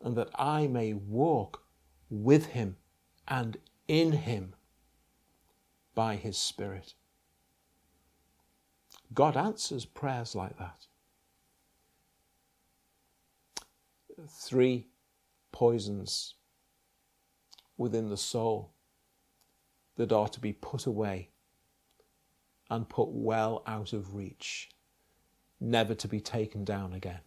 and 0.00 0.16
that 0.16 0.30
I 0.34 0.66
may 0.66 0.92
walk 0.92 1.64
with 2.10 2.46
Him 2.46 2.76
and 3.26 3.56
in 3.88 4.12
Him 4.12 4.54
by 5.94 6.16
His 6.16 6.36
Spirit. 6.36 6.94
God 9.14 9.36
answers 9.36 9.84
prayers 9.84 10.34
like 10.34 10.58
that. 10.58 10.86
Three 14.28 14.86
poisons 15.50 16.34
within 17.76 18.08
the 18.08 18.16
soul 18.16 18.72
that 19.96 20.12
are 20.12 20.28
to 20.28 20.40
be 20.40 20.52
put 20.52 20.86
away 20.86 21.31
and 22.72 22.88
put 22.88 23.10
well 23.10 23.62
out 23.66 23.92
of 23.92 24.14
reach, 24.14 24.70
never 25.60 25.94
to 25.94 26.08
be 26.08 26.20
taken 26.20 26.64
down 26.64 26.94
again. 26.94 27.20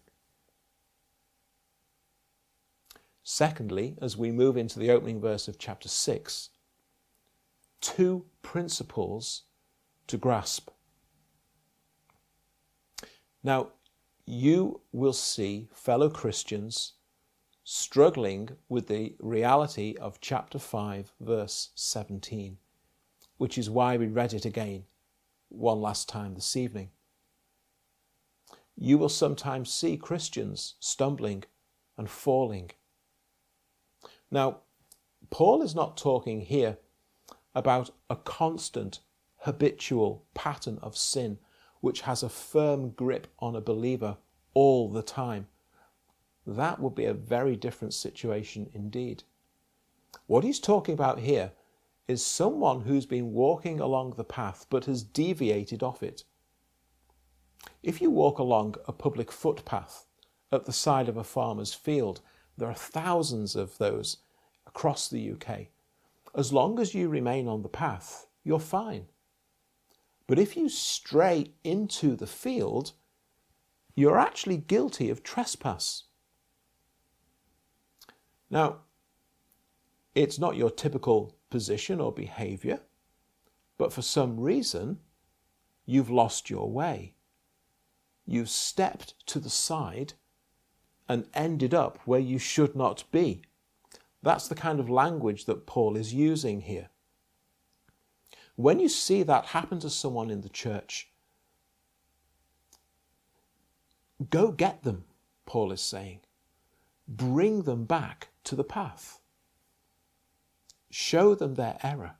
Secondly, 3.24 3.96
as 4.02 4.18
we 4.18 4.32
move 4.32 4.58
into 4.58 4.80
the 4.80 4.90
opening 4.90 5.22
verse 5.22 5.48
of 5.48 5.60
chapter 5.60 5.88
6, 5.88 6.50
two 7.80 8.26
principles 8.42 9.44
to 10.08 10.18
grasp. 10.18 10.72
Now, 13.44 13.68
you 14.26 14.82
will 14.92 15.14
see 15.14 15.70
fellow 15.74 16.10
Christians 16.10 16.94
struggling 17.64 18.50
with 18.68 18.88
the 18.88 19.16
reality 19.20 19.96
of 20.02 20.20
chapter 20.20 20.58
5, 20.58 21.14
verse 21.20 21.70
17, 21.76 22.58
which 23.38 23.60
is 23.60 23.70
why 23.70 23.96
we 23.96 24.08
read 24.08 24.34
it 24.34 24.46
again 24.46 24.86
one 25.50 25.82
last 25.82 26.10
time 26.10 26.36
this 26.36 26.56
evening. 26.56 26.90
You 28.76 28.98
will 28.98 29.10
sometimes 29.10 29.74
see 29.74 29.98
Christians 29.98 30.76
stumbling 30.80 31.44
and 31.98 32.10
falling. 32.10 32.72
Now, 34.30 34.60
Paul 35.30 35.62
is 35.62 35.74
not 35.74 35.98
talking 35.98 36.42
here 36.42 36.78
about 37.54 37.92
a 38.10 38.16
constant, 38.16 39.00
habitual 39.38 40.26
pattern 40.34 40.78
of 40.82 40.98
sin 40.98 41.38
which 41.80 42.02
has 42.02 42.24
a 42.24 42.30
firm 42.30 42.90
grip 42.90 43.28
on 43.40 43.56
a 43.56 43.62
believer 43.62 44.18
all 44.54 44.90
the 44.90 45.04
time. 45.04 45.48
That 46.46 46.80
would 46.80 46.96
be 46.96 47.06
a 47.06 47.14
very 47.14 47.56
different 47.56 47.94
situation 47.94 48.70
indeed. 48.74 49.24
What 50.28 50.44
he's 50.44 50.60
talking 50.60 50.94
about 50.94 51.20
here 51.20 51.52
is 52.08 52.26
someone 52.26 52.82
who's 52.82 53.06
been 53.06 53.34
walking 53.34 53.80
along 53.80 54.12
the 54.12 54.24
path 54.24 54.66
but 54.70 54.86
has 54.86 55.04
deviated 55.04 55.82
off 55.82 56.04
it. 56.04 56.24
If 57.82 58.02
you 58.02 58.10
walk 58.10 58.40
along 58.40 58.76
a 58.88 58.92
public 58.92 59.32
footpath 59.32 60.06
at 60.52 60.66
the 60.66 60.74
side 60.74 61.10
of 61.10 61.18
a 61.18 61.24
farmer's 61.24 61.74
field, 61.74 62.22
there 62.58 62.70
are 62.70 62.76
thousands 62.76 63.56
of 63.56 63.78
those 63.78 64.18
across 64.68 65.08
the 65.08 65.32
UK 65.32 65.68
as 66.36 66.52
long 66.52 66.80
as 66.80 66.94
you 66.94 67.08
remain 67.08 67.48
on 67.48 67.62
the 67.62 67.70
path, 67.70 68.28
you're 68.44 68.60
fine. 68.60 69.06
But 70.28 70.38
if 70.38 70.58
you 70.58 70.70
stray 70.70 71.52
into 71.64 72.16
the 72.16 72.28
field, 72.28 72.92
you're 73.96 74.20
actually 74.20 74.58
guilty 74.58 75.10
of 75.10 75.24
trespass. 75.24 76.04
Now, 78.50 78.78
it's 80.14 80.38
not 80.38 80.58
your 80.58 80.70
typical 80.70 81.35
position 81.50 82.00
or 82.00 82.12
behavior, 82.12 82.82
but 83.78 83.94
for 83.94 84.02
some 84.02 84.40
reason, 84.40 85.00
you've 85.86 86.10
lost 86.10 86.50
your 86.50 86.70
way. 86.70 87.14
You've 88.26 88.50
stepped 88.50 89.14
to 89.28 89.40
the 89.40 89.50
side 89.50 90.14
and 91.08 91.28
ended 91.34 91.74
up 91.74 92.00
where 92.06 92.20
you 92.20 92.40
should 92.40 92.76
not 92.76 93.04
be. 93.12 93.44
That's 94.24 94.48
the 94.48 94.56
kind 94.56 94.80
of 94.80 94.90
language 94.90 95.46
that 95.46 95.68
Paul 95.68 95.96
is 95.96 96.14
using 96.14 96.62
here. 96.62 96.90
When 98.56 98.80
you 98.80 98.90
see 98.90 99.22
that 99.24 99.48
happen 99.48 99.80
to 99.82 99.90
someone 99.90 100.32
in 100.32 100.42
the 100.42 100.50
church, 100.50 101.12
go 104.30 104.52
get 104.52 104.84
them, 104.84 105.04
Paul 105.46 105.72
is 105.72 105.82
saying. 105.82 106.22
Bring 107.08 107.64
them 107.64 107.86
back 107.86 108.30
to 108.46 108.56
the 108.56 108.64
path. 108.64 109.20
Show 110.98 111.36
them 111.36 111.56
their 111.56 111.78
error 111.84 112.16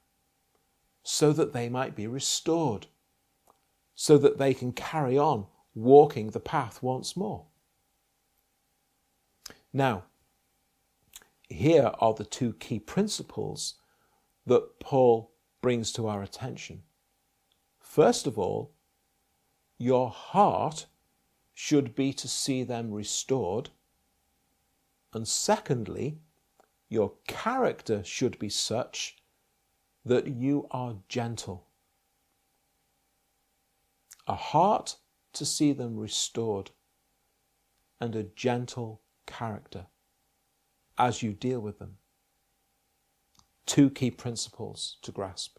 so 1.02 1.32
that 1.32 1.54
they 1.54 1.70
might 1.70 1.96
be 1.96 2.08
restored, 2.08 2.88
so 3.96 4.18
that 4.18 4.38
they 4.38 4.54
can 4.54 4.74
carry 4.74 5.18
on 5.18 5.46
walking 5.74 6.32
the 6.32 6.42
path 6.42 6.84
once 6.84 7.16
more. 7.16 7.46
Now, 9.72 10.04
here 11.48 11.94
are 12.00 12.14
the 12.14 12.26
two 12.26 12.52
key 12.52 12.80
principles 12.80 13.76
that 14.46 14.82
Paul 14.82 15.32
brings 15.62 15.94
to 15.94 16.08
our 16.08 16.22
attention. 16.22 16.84
First 17.80 18.28
of 18.28 18.38
all, 18.38 18.74
your 19.78 20.10
heart 20.10 20.88
should 21.54 21.96
be 21.96 22.12
to 22.12 22.28
see 22.28 22.62
them 22.64 22.92
restored. 22.92 23.70
And 25.14 25.26
secondly, 25.26 26.20
your 26.90 27.14
character 27.28 28.04
should 28.04 28.38
be 28.40 28.50
such 28.50 29.18
that 30.06 30.28
you 30.28 30.68
are 30.72 30.96
gentle. 31.10 31.68
A 34.28 34.36
heart 34.36 34.98
to 35.34 35.46
see 35.46 35.74
them 35.74 35.98
restored 35.98 36.72
and 38.00 38.16
a 38.16 38.24
gentle 38.24 39.02
character 39.26 39.88
as 40.98 41.24
you 41.24 41.34
deal 41.34 41.60
with 41.60 41.80
them. 41.80 41.98
Two 43.66 43.90
key 43.90 44.12
principles 44.12 44.98
to 45.02 45.12
grasp. 45.12 45.58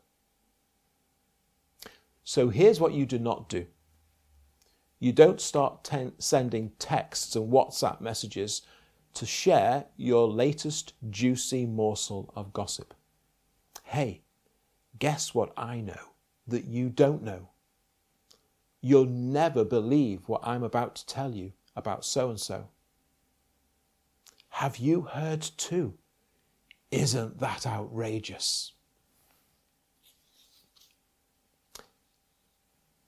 So 2.25 2.49
here's 2.49 2.81
what 2.81 2.93
you 2.93 3.07
do 3.07 3.19
not 3.19 3.49
do 3.49 3.67
you 4.99 5.13
don't 5.13 5.41
start 5.41 5.85
ten- 5.85 6.19
sending 6.19 6.71
texts 6.79 7.37
and 7.37 7.53
WhatsApp 7.53 8.01
messages 8.01 8.63
to 9.17 9.27
share 9.27 9.87
your 9.97 10.29
latest 10.29 10.93
juicy 11.11 11.67
morsel 11.67 12.33
of 12.37 12.53
gossip. 12.53 12.95
Hey, 13.85 14.23
guess 14.99 15.35
what 15.35 15.53
I 15.57 15.81
know 15.81 16.13
that 16.47 16.65
you 16.65 16.89
don't 16.89 17.23
know? 17.23 17.49
You'll 18.81 19.07
never 19.07 19.65
believe 19.65 20.29
what 20.29 20.47
I'm 20.47 20.63
about 20.63 20.95
to 20.97 21.07
tell 21.07 21.35
you 21.35 21.53
about 21.75 22.05
so 22.05 22.31
and 22.31 22.39
so. 22.39 22.69
Have 24.51 24.77
you 24.77 25.03
heard 25.03 25.43
too? 25.43 25.95
Isn't 26.91 27.41
that 27.41 27.67
outrageous? 27.67 28.73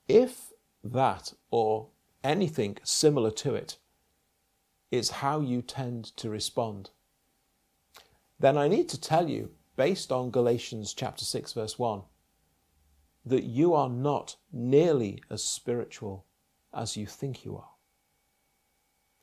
If 0.08 0.52
that 0.82 1.34
or 1.50 1.88
anything 2.24 2.78
similar 2.82 3.30
to 3.30 3.54
it, 3.54 3.76
it's 4.90 5.10
how 5.10 5.40
you 5.40 5.62
tend 5.62 6.16
to 6.16 6.30
respond. 6.30 6.90
Then 8.40 8.56
I 8.56 8.68
need 8.68 8.88
to 8.90 9.00
tell 9.00 9.28
you, 9.28 9.50
based 9.76 10.10
on 10.12 10.30
Galatians 10.30 10.94
chapter 10.94 11.24
6, 11.24 11.52
verse 11.52 11.78
1, 11.78 12.02
that 13.26 13.44
you 13.44 13.74
are 13.74 13.90
not 13.90 14.36
nearly 14.52 15.22
as 15.30 15.42
spiritual 15.42 16.24
as 16.72 16.96
you 16.96 17.06
think 17.06 17.44
you 17.44 17.56
are. 17.56 17.70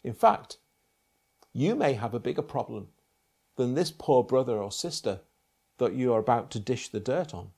In 0.03 0.13
fact, 0.13 0.57
you 1.53 1.75
may 1.75 1.93
have 1.93 2.13
a 2.13 2.19
bigger 2.19 2.41
problem 2.41 2.89
than 3.55 3.73
this 3.73 3.91
poor 3.91 4.23
brother 4.23 4.57
or 4.57 4.71
sister 4.71 5.21
that 5.77 5.93
you 5.93 6.13
are 6.13 6.19
about 6.19 6.51
to 6.51 6.59
dish 6.59 6.89
the 6.89 6.99
dirt 6.99 7.33
on. 7.33 7.49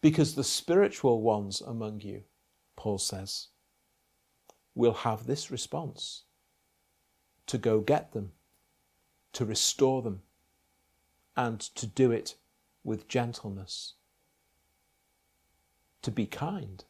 Because 0.00 0.34
the 0.34 0.44
spiritual 0.44 1.22
ones 1.22 1.60
among 1.60 2.00
you, 2.00 2.24
Paul 2.76 2.98
says, 2.98 3.48
will 4.74 4.92
have 4.92 5.26
this 5.26 5.50
response 5.50 6.22
to 7.46 7.58
go 7.58 7.80
get 7.80 8.12
them, 8.12 8.32
to 9.32 9.44
restore 9.44 10.02
them, 10.02 10.22
and 11.36 11.60
to 11.60 11.86
do 11.86 12.12
it 12.12 12.36
with 12.84 13.08
gentleness, 13.08 13.94
to 16.02 16.10
be 16.10 16.26
kind. 16.26 16.84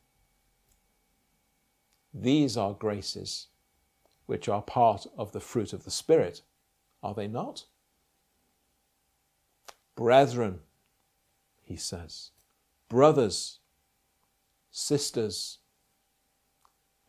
These 2.12 2.56
are 2.56 2.74
graces 2.74 3.46
which 4.26 4.48
are 4.48 4.62
part 4.62 5.06
of 5.16 5.32
the 5.32 5.40
fruit 5.40 5.72
of 5.72 5.84
the 5.84 5.90
Spirit, 5.90 6.42
are 7.02 7.14
they 7.14 7.26
not? 7.26 7.64
Brethren, 9.96 10.60
he 11.62 11.76
says, 11.76 12.30
brothers, 12.88 13.58
sisters, 14.70 15.59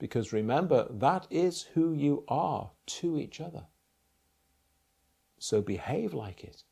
because 0.01 0.33
remember, 0.33 0.87
that 0.89 1.27
is 1.29 1.61
who 1.75 1.93
you 1.93 2.23
are 2.27 2.71
to 2.87 3.19
each 3.19 3.39
other. 3.39 3.67
So 5.37 5.61
behave 5.61 6.11
like 6.11 6.43
it, 6.43 6.63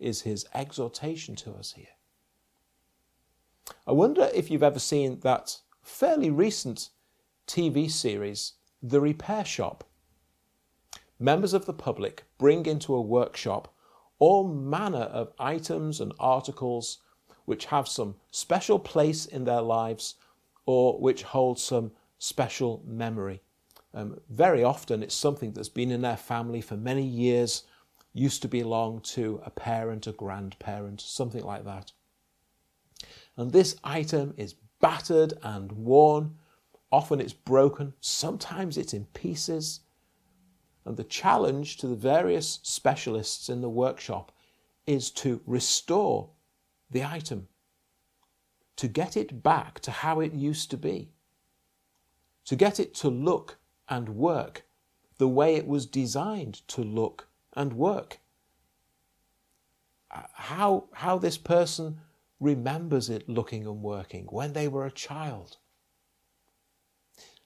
is 0.00 0.22
his 0.22 0.44
exhortation 0.52 1.36
to 1.36 1.52
us 1.52 1.74
here. 1.74 1.94
I 3.86 3.92
wonder 3.92 4.28
if 4.34 4.50
you've 4.50 4.64
ever 4.64 4.80
seen 4.80 5.20
that 5.20 5.60
fairly 5.82 6.30
recent 6.30 6.90
TV 7.46 7.88
series, 7.88 8.54
The 8.82 9.00
Repair 9.00 9.44
Shop. 9.44 9.84
Members 11.20 11.54
of 11.54 11.66
the 11.66 11.72
public 11.72 12.24
bring 12.38 12.66
into 12.66 12.92
a 12.92 13.00
workshop 13.00 13.72
all 14.18 14.48
manner 14.48 15.06
of 15.20 15.32
items 15.38 16.00
and 16.00 16.12
articles 16.18 16.98
which 17.44 17.66
have 17.66 17.86
some 17.86 18.16
special 18.32 18.80
place 18.80 19.26
in 19.26 19.44
their 19.44 19.62
lives 19.62 20.16
or 20.66 20.98
which 20.98 21.22
hold 21.22 21.60
some 21.60 21.92
special 22.24 22.82
memory. 22.86 23.42
Um, 23.92 24.18
very 24.30 24.64
often 24.64 25.02
it's 25.02 25.14
something 25.14 25.52
that's 25.52 25.68
been 25.68 25.90
in 25.90 26.00
their 26.00 26.16
family 26.16 26.62
for 26.62 26.76
many 26.76 27.04
years, 27.04 27.64
used 28.14 28.40
to 28.42 28.48
belong 28.48 29.00
to 29.00 29.42
a 29.44 29.50
parent, 29.50 30.06
a 30.06 30.12
grandparent, 30.12 31.02
something 31.02 31.44
like 31.44 31.64
that. 31.64 31.92
And 33.36 33.52
this 33.52 33.76
item 33.84 34.32
is 34.38 34.54
battered 34.80 35.34
and 35.42 35.70
worn. 35.72 36.36
Often 36.90 37.20
it's 37.20 37.34
broken, 37.34 37.92
sometimes 38.00 38.78
it's 38.78 38.94
in 38.94 39.04
pieces. 39.06 39.80
And 40.86 40.96
the 40.96 41.04
challenge 41.04 41.76
to 41.78 41.86
the 41.86 41.96
various 41.96 42.60
specialists 42.62 43.48
in 43.48 43.60
the 43.60 43.68
workshop 43.68 44.32
is 44.86 45.10
to 45.10 45.42
restore 45.44 46.30
the 46.90 47.04
item, 47.04 47.48
to 48.76 48.88
get 48.88 49.16
it 49.16 49.42
back 49.42 49.80
to 49.80 49.90
how 49.90 50.20
it 50.20 50.32
used 50.32 50.70
to 50.70 50.76
be 50.76 51.13
to 52.44 52.56
get 52.56 52.78
it 52.78 52.94
to 52.94 53.08
look 53.08 53.58
and 53.88 54.10
work 54.10 54.64
the 55.18 55.28
way 55.28 55.54
it 55.54 55.66
was 55.66 55.86
designed 55.86 56.66
to 56.68 56.82
look 56.82 57.28
and 57.54 57.72
work. 57.72 58.18
Uh, 60.10 60.22
how, 60.34 60.84
how 60.92 61.18
this 61.18 61.38
person 61.38 62.00
remembers 62.40 63.08
it 63.08 63.28
looking 63.28 63.66
and 63.66 63.82
working 63.82 64.26
when 64.26 64.52
they 64.52 64.68
were 64.68 64.84
a 64.84 64.90
child. 64.90 65.58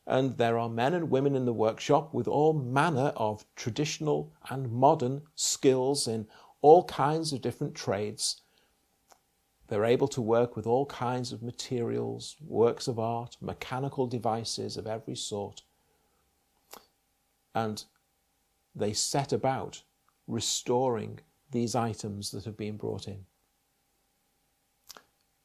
And 0.07 0.39
there 0.39 0.59
are 0.59 0.71
men 0.71 0.95
and 0.95 1.11
women 1.11 1.37
in 1.37 1.45
the 1.45 1.53
workshop 1.53 2.15
with 2.15 2.27
all 2.27 2.55
manner 2.55 3.13
of 3.17 3.45
traditional 3.55 4.33
and 4.49 4.73
modern 4.73 5.23
skills 5.35 6.09
in 6.09 6.27
all 6.63 6.85
kinds 6.85 7.33
of 7.33 7.43
different 7.43 7.75
trades 7.75 8.41
they're 9.69 9.85
able 9.85 10.09
to 10.09 10.23
work 10.23 10.57
with 10.57 10.67
all 10.67 10.87
kinds 10.87 11.33
of 11.33 11.43
materials, 11.43 12.37
works 12.41 12.89
of 12.89 12.99
art, 12.99 13.37
mechanical 13.41 14.07
devices 14.07 14.77
of 14.77 14.87
every 14.87 15.15
sort. 15.15 15.63
And 17.55 17.85
they 18.75 18.95
set 18.95 19.33
about 19.33 19.83
restoring 20.27 21.21
these 21.51 21.75
items 21.75 22.31
that 22.31 22.45
have 22.45 22.57
been 22.57 22.77
brought 22.77 23.07
in. 23.07 23.27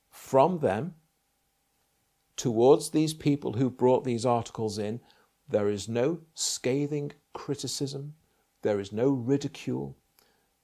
From 0.10 0.60
them, 0.60 0.96
towards 2.38 2.90
these 2.90 3.14
people 3.14 3.54
who 3.54 3.70
brought 3.70 4.06
these 4.06 4.26
articles 4.26 4.78
in, 4.78 5.02
there 5.50 5.70
is 5.70 5.90
no 5.90 6.20
scathing 6.34 7.12
criticism, 7.34 8.14
there 8.62 8.80
is 8.80 8.94
no 8.94 9.10
ridicule, 9.10 9.98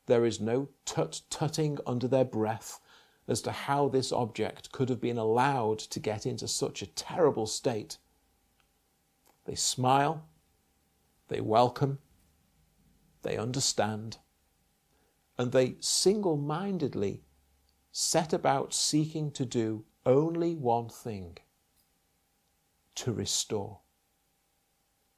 there 0.05 0.25
is 0.25 0.39
no 0.39 0.69
tut 0.85 1.21
tutting 1.29 1.77
under 1.85 2.07
their 2.07 2.25
breath 2.25 2.79
as 3.29 3.41
to 3.43 3.51
how 3.51 3.87
this 3.87 4.11
object 4.11 4.71
could 4.71 4.89
have 4.89 4.99
been 4.99 5.19
allowed 5.19 5.77
to 5.77 5.99
get 5.99 6.25
into 6.25 6.47
such 6.47 6.81
a 6.81 6.87
terrible 6.87 7.45
state. 7.45 7.97
They 9.45 9.53
smile, 9.53 10.25
they 11.27 11.39
welcome, 11.39 11.99
they 13.21 13.37
understand, 13.37 14.17
and 15.37 15.51
they 15.51 15.75
single 15.79 16.37
mindedly 16.37 17.21
set 17.91 18.33
about 18.33 18.73
seeking 18.73 19.31
to 19.31 19.45
do 19.45 19.85
only 20.07 20.55
one 20.55 20.89
thing 20.89 21.37
to 22.95 23.13
restore, 23.13 23.79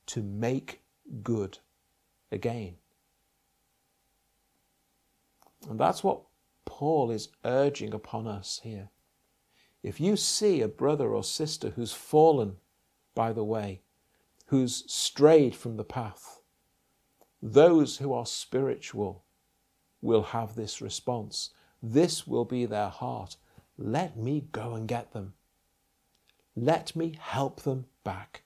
to 0.07 0.21
make 0.21 0.81
good 1.23 1.59
again. 2.29 2.75
And 5.69 5.79
that's 5.79 6.03
what 6.03 6.23
Paul 6.73 7.11
is 7.11 7.27
urging 7.43 7.93
upon 7.93 8.27
us 8.27 8.61
here. 8.63 8.89
If 9.83 9.99
you 9.99 10.15
see 10.15 10.61
a 10.61 10.69
brother 10.69 11.13
or 11.13 11.21
sister 11.21 11.71
who's 11.71 11.91
fallen 11.91 12.55
by 13.13 13.33
the 13.33 13.43
way, 13.43 13.81
who's 14.45 14.89
strayed 14.91 15.53
from 15.53 15.75
the 15.75 15.83
path, 15.83 16.39
those 17.41 17.97
who 17.97 18.13
are 18.13 18.25
spiritual 18.25 19.25
will 20.01 20.23
have 20.23 20.55
this 20.55 20.81
response. 20.81 21.49
This 21.83 22.25
will 22.25 22.45
be 22.45 22.65
their 22.65 22.89
heart. 22.89 23.35
Let 23.77 24.15
me 24.15 24.47
go 24.53 24.73
and 24.73 24.87
get 24.87 25.11
them. 25.11 25.33
Let 26.55 26.95
me 26.95 27.17
help 27.19 27.63
them 27.63 27.85
back. 28.05 28.43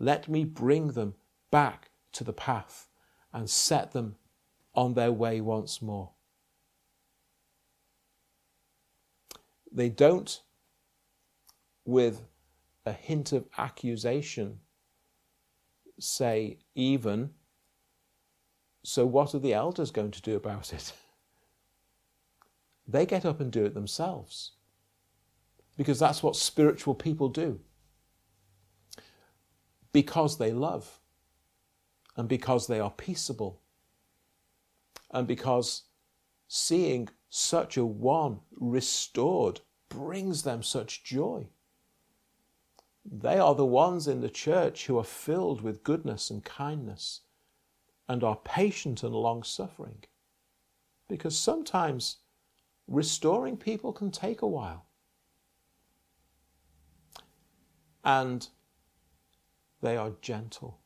Let 0.00 0.28
me 0.28 0.44
bring 0.44 0.88
them 0.88 1.14
back 1.52 1.90
to 2.12 2.24
the 2.24 2.32
path 2.32 2.88
and 3.32 3.48
set 3.48 3.92
them 3.92 4.16
on 4.74 4.94
their 4.94 5.12
way 5.12 5.40
once 5.40 5.80
more. 5.80 6.10
They 9.76 9.90
don't, 9.90 10.40
with 11.84 12.22
a 12.86 12.92
hint 12.92 13.32
of 13.32 13.44
accusation, 13.58 14.60
say, 16.00 16.60
even, 16.74 17.34
so 18.82 19.04
what 19.04 19.34
are 19.34 19.38
the 19.38 19.52
elders 19.52 19.90
going 19.90 20.12
to 20.12 20.22
do 20.22 20.34
about 20.34 20.72
it? 20.72 20.94
They 22.88 23.04
get 23.04 23.26
up 23.26 23.38
and 23.38 23.52
do 23.52 23.66
it 23.66 23.74
themselves 23.74 24.52
because 25.76 25.98
that's 25.98 26.22
what 26.22 26.36
spiritual 26.36 26.94
people 26.94 27.28
do. 27.28 27.60
Because 29.92 30.38
they 30.38 30.52
love, 30.52 31.00
and 32.16 32.28
because 32.28 32.66
they 32.66 32.80
are 32.80 32.90
peaceable, 32.90 33.60
and 35.10 35.26
because 35.26 35.82
seeing 36.48 37.10
such 37.28 37.76
a 37.76 37.84
one 37.84 38.40
restored 38.58 39.60
brings 39.88 40.42
them 40.42 40.62
such 40.62 41.04
joy. 41.04 41.48
They 43.04 43.38
are 43.38 43.54
the 43.54 43.64
ones 43.64 44.08
in 44.08 44.20
the 44.20 44.28
church 44.28 44.86
who 44.86 44.98
are 44.98 45.04
filled 45.04 45.60
with 45.60 45.84
goodness 45.84 46.30
and 46.30 46.44
kindness 46.44 47.20
and 48.08 48.24
are 48.24 48.36
patient 48.36 49.02
and 49.02 49.14
long 49.14 49.42
suffering. 49.42 50.04
Because 51.08 51.38
sometimes 51.38 52.18
restoring 52.88 53.56
people 53.56 53.92
can 53.92 54.10
take 54.10 54.42
a 54.42 54.46
while. 54.46 54.86
And 58.04 58.48
they 59.80 59.96
are 59.96 60.12
gentle. 60.20 60.78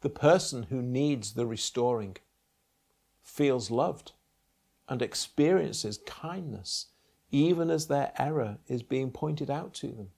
The 0.00 0.10
person 0.10 0.64
who 0.64 0.82
needs 0.82 1.34
the 1.34 1.46
restoring 1.46 2.16
feels 3.22 3.70
loved 3.70 4.12
and 4.88 5.00
experiences 5.00 5.98
kindness 6.06 6.88
even 7.34 7.68
as 7.68 7.88
their 7.88 8.12
error 8.16 8.58
is 8.68 8.84
being 8.84 9.10
pointed 9.10 9.50
out 9.50 9.74
to 9.74 9.88
them. 9.88 10.08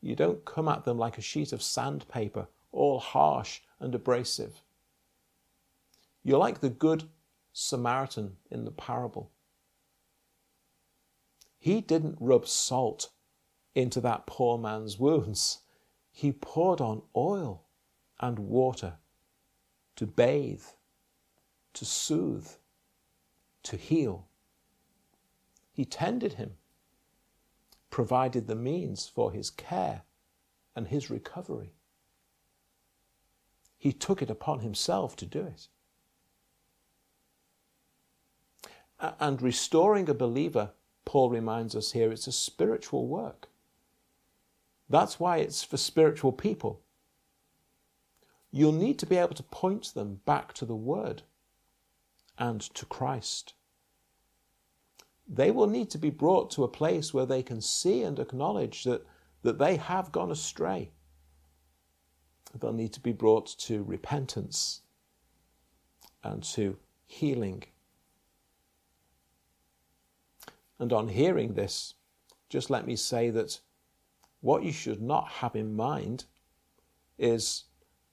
You 0.00 0.16
don't 0.16 0.44
come 0.44 0.66
at 0.66 0.84
them 0.84 0.98
like 0.98 1.16
a 1.16 1.22
sheet 1.22 1.52
of 1.52 1.62
sandpaper, 1.62 2.48
all 2.72 2.98
harsh 2.98 3.60
and 3.78 3.94
abrasive. 3.94 4.62
You're 6.24 6.40
like 6.40 6.60
the 6.60 6.68
good 6.68 7.04
Samaritan 7.52 8.36
in 8.50 8.64
the 8.64 8.72
parable. 8.72 9.30
He 11.56 11.80
didn't 11.80 12.18
rub 12.18 12.48
salt 12.48 13.10
into 13.76 14.00
that 14.00 14.26
poor 14.26 14.58
man's 14.58 14.98
wounds. 14.98 15.58
He 16.10 16.32
poured 16.32 16.80
on 16.80 17.02
oil 17.14 17.62
and 18.18 18.40
water 18.40 18.94
to 19.94 20.06
bathe, 20.06 20.64
to 21.74 21.84
soothe, 21.84 22.48
to 23.62 23.76
heal. 23.76 24.27
He 25.78 25.84
tended 25.84 26.32
him, 26.32 26.56
provided 27.88 28.48
the 28.48 28.56
means 28.56 29.06
for 29.06 29.30
his 29.30 29.48
care 29.48 30.02
and 30.74 30.88
his 30.88 31.08
recovery. 31.08 31.70
He 33.78 33.92
took 33.92 34.20
it 34.20 34.28
upon 34.28 34.58
himself 34.58 35.14
to 35.14 35.24
do 35.24 35.42
it. 35.42 35.68
And 38.98 39.40
restoring 39.40 40.08
a 40.08 40.14
believer, 40.14 40.72
Paul 41.04 41.30
reminds 41.30 41.76
us 41.76 41.92
here, 41.92 42.10
it's 42.10 42.26
a 42.26 42.32
spiritual 42.32 43.06
work. 43.06 43.46
That's 44.90 45.20
why 45.20 45.36
it's 45.36 45.62
for 45.62 45.76
spiritual 45.76 46.32
people. 46.32 46.80
You'll 48.50 48.72
need 48.72 48.98
to 48.98 49.06
be 49.06 49.16
able 49.16 49.36
to 49.36 49.44
point 49.44 49.94
them 49.94 50.22
back 50.26 50.54
to 50.54 50.64
the 50.64 50.74
Word 50.74 51.22
and 52.36 52.62
to 52.62 52.84
Christ. 52.84 53.54
They 55.28 55.50
will 55.50 55.66
need 55.66 55.90
to 55.90 55.98
be 55.98 56.10
brought 56.10 56.50
to 56.52 56.64
a 56.64 56.68
place 56.68 57.12
where 57.12 57.26
they 57.26 57.42
can 57.42 57.60
see 57.60 58.02
and 58.02 58.18
acknowledge 58.18 58.84
that, 58.84 59.06
that 59.42 59.58
they 59.58 59.76
have 59.76 60.10
gone 60.10 60.30
astray. 60.30 60.90
They'll 62.58 62.72
need 62.72 62.94
to 62.94 63.00
be 63.00 63.12
brought 63.12 63.46
to 63.58 63.82
repentance 63.82 64.80
and 66.24 66.42
to 66.44 66.78
healing. 67.06 67.64
And 70.78 70.92
on 70.92 71.08
hearing 71.08 71.54
this, 71.54 71.94
just 72.48 72.70
let 72.70 72.86
me 72.86 72.96
say 72.96 73.28
that 73.30 73.60
what 74.40 74.62
you 74.62 74.72
should 74.72 75.02
not 75.02 75.28
have 75.28 75.54
in 75.54 75.76
mind 75.76 76.24
is 77.18 77.64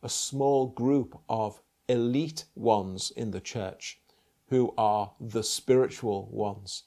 a 0.03 0.09
small 0.09 0.67
group 0.67 1.17
of 1.29 1.61
elite 1.87 2.45
ones 2.55 3.11
in 3.15 3.31
the 3.31 3.39
church 3.39 3.99
who 4.49 4.73
are 4.77 5.11
the 5.19 5.43
spiritual 5.43 6.27
ones. 6.31 6.83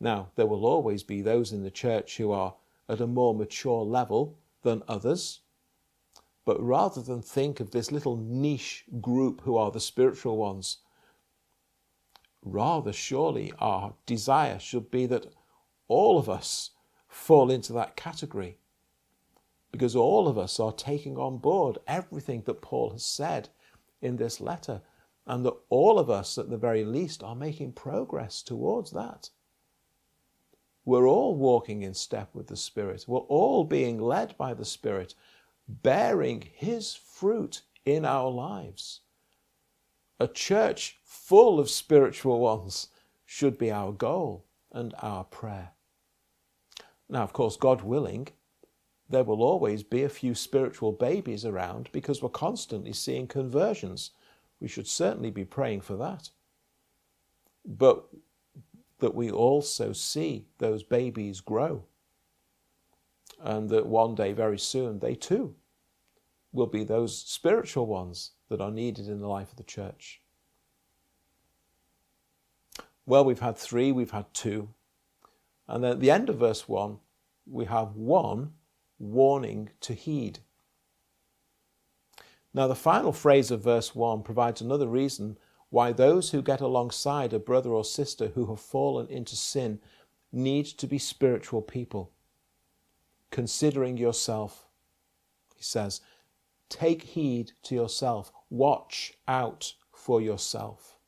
Now, 0.00 0.30
there 0.34 0.46
will 0.46 0.64
always 0.64 1.02
be 1.02 1.20
those 1.20 1.52
in 1.52 1.62
the 1.62 1.70
church 1.70 2.16
who 2.16 2.32
are 2.32 2.54
at 2.88 3.00
a 3.00 3.06
more 3.06 3.34
mature 3.34 3.84
level 3.84 4.38
than 4.62 4.82
others. 4.88 5.40
But 6.44 6.60
rather 6.60 7.02
than 7.02 7.22
think 7.22 7.60
of 7.60 7.70
this 7.70 7.92
little 7.92 8.16
niche 8.16 8.86
group 9.00 9.42
who 9.42 9.56
are 9.56 9.70
the 9.70 9.78
spiritual 9.78 10.38
ones, 10.38 10.78
rather 12.42 12.92
surely 12.92 13.52
our 13.58 13.94
desire 14.06 14.58
should 14.58 14.90
be 14.90 15.06
that 15.06 15.26
all 15.86 16.18
of 16.18 16.28
us 16.28 16.70
fall 17.06 17.50
into 17.50 17.72
that 17.74 17.96
category 17.96 18.56
because 19.72 19.94
all 19.94 20.26
of 20.26 20.38
us 20.38 20.58
are 20.58 20.72
taking 20.72 21.16
on 21.16 21.38
board 21.38 21.78
everything 21.86 22.42
that 22.46 22.62
Paul 22.62 22.90
has 22.90 23.04
said 23.04 23.48
in 24.02 24.16
this 24.16 24.40
letter, 24.40 24.82
and 25.26 25.44
that 25.44 25.54
all 25.68 25.98
of 25.98 26.10
us, 26.10 26.38
at 26.38 26.50
the 26.50 26.56
very 26.56 26.84
least, 26.84 27.22
are 27.22 27.36
making 27.36 27.72
progress 27.72 28.42
towards 28.42 28.90
that. 28.92 29.30
We're 30.90 31.06
all 31.06 31.36
walking 31.36 31.82
in 31.82 31.94
step 31.94 32.30
with 32.34 32.48
the 32.48 32.56
Spirit. 32.56 33.04
We're 33.06 33.20
all 33.20 33.62
being 33.62 34.00
led 34.00 34.36
by 34.36 34.54
the 34.54 34.64
Spirit, 34.64 35.14
bearing 35.68 36.48
His 36.52 36.96
fruit 36.96 37.62
in 37.84 38.04
our 38.04 38.28
lives. 38.28 38.98
A 40.18 40.26
church 40.26 40.98
full 41.04 41.60
of 41.60 41.70
spiritual 41.70 42.40
ones 42.40 42.88
should 43.24 43.56
be 43.56 43.70
our 43.70 43.92
goal 43.92 44.46
and 44.72 44.92
our 45.00 45.22
prayer. 45.22 45.70
Now, 47.08 47.22
of 47.22 47.32
course, 47.32 47.56
God 47.56 47.82
willing, 47.82 48.26
there 49.08 49.22
will 49.22 49.44
always 49.44 49.84
be 49.84 50.02
a 50.02 50.08
few 50.08 50.34
spiritual 50.34 50.90
babies 50.90 51.44
around 51.44 51.88
because 51.92 52.20
we're 52.20 52.30
constantly 52.30 52.94
seeing 52.94 53.28
conversions. 53.28 54.10
We 54.58 54.66
should 54.66 54.88
certainly 54.88 55.30
be 55.30 55.44
praying 55.44 55.82
for 55.82 55.94
that. 55.98 56.30
But 57.64 58.08
that 59.00 59.14
we 59.14 59.30
also 59.30 59.92
see 59.92 60.46
those 60.58 60.82
babies 60.82 61.40
grow. 61.40 61.84
And 63.42 63.70
that 63.70 63.86
one 63.86 64.14
day, 64.14 64.32
very 64.32 64.58
soon, 64.58 64.98
they 64.98 65.14
too 65.14 65.54
will 66.52 66.66
be 66.66 66.84
those 66.84 67.16
spiritual 67.16 67.86
ones 67.86 68.32
that 68.48 68.60
are 68.60 68.70
needed 68.70 69.08
in 69.08 69.20
the 69.20 69.28
life 69.28 69.50
of 69.50 69.56
the 69.56 69.62
church. 69.62 70.20
Well, 73.06 73.24
we've 73.24 73.40
had 73.40 73.56
three, 73.56 73.92
we've 73.92 74.10
had 74.10 74.32
two. 74.34 74.68
And 75.66 75.84
then 75.84 75.92
at 75.92 76.00
the 76.00 76.10
end 76.10 76.28
of 76.28 76.38
verse 76.38 76.68
1, 76.68 76.98
we 77.46 77.64
have 77.66 77.94
one 77.94 78.52
warning 78.98 79.70
to 79.80 79.94
heed. 79.94 80.40
Now, 82.52 82.66
the 82.66 82.74
final 82.74 83.12
phrase 83.12 83.50
of 83.50 83.62
verse 83.62 83.94
1 83.94 84.22
provides 84.22 84.60
another 84.60 84.88
reason 84.88 85.38
why 85.70 85.92
those 85.92 86.30
who 86.30 86.42
get 86.42 86.60
alongside 86.60 87.32
a 87.32 87.38
brother 87.38 87.70
or 87.70 87.84
sister 87.84 88.28
who 88.28 88.46
have 88.46 88.60
fallen 88.60 89.06
into 89.08 89.36
sin 89.36 89.80
need 90.32 90.66
to 90.66 90.86
be 90.86 90.98
spiritual 90.98 91.62
people. 91.62 92.12
Considering 93.30 93.96
yourself, 93.96 94.66
he 95.56 95.62
says, 95.62 96.00
take 96.68 97.02
heed 97.02 97.52
to 97.62 97.74
yourself, 97.74 98.32
watch 98.48 99.14
out 99.26 99.74
for 99.92 100.20
yourself. 100.20 100.98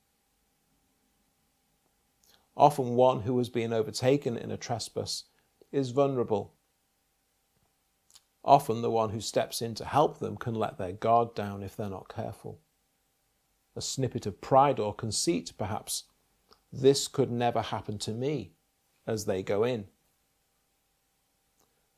Often, 2.57 2.97
one 2.97 3.23
who 3.23 3.39
has 3.39 3.49
been 3.49 3.73
overtaken 3.73 4.37
in 4.37 4.51
a 4.51 4.57
trespass 4.57 5.25
is 5.71 5.91
vulnerable 5.91 6.55
Often 8.45 8.83
the 8.83 8.91
one 8.91 9.11
who 9.11 9.21
steps 9.21 9.63
in 9.63 9.75
to 9.77 9.85
help 9.85 10.19
them 10.19 10.37
can 10.37 10.55
let 10.55 10.79
their 10.79 10.93
guard 10.93 11.35
down 11.35 11.63
if 11.63 11.77
they're 11.77 11.89
not 11.89 12.13
careful. 12.13 12.61
A 13.75 13.81
snippet 13.81 14.27
of 14.27 14.41
pride 14.41 14.79
or 14.79 14.95
conceit, 14.95 15.53
perhaps. 15.57 16.05
This 16.73 17.09
could 17.09 17.31
never 17.31 17.63
happen 17.63 17.99
to 17.99 18.13
me, 18.13 18.53
as 19.07 19.25
they 19.25 19.43
go 19.43 19.65
in. 19.65 19.87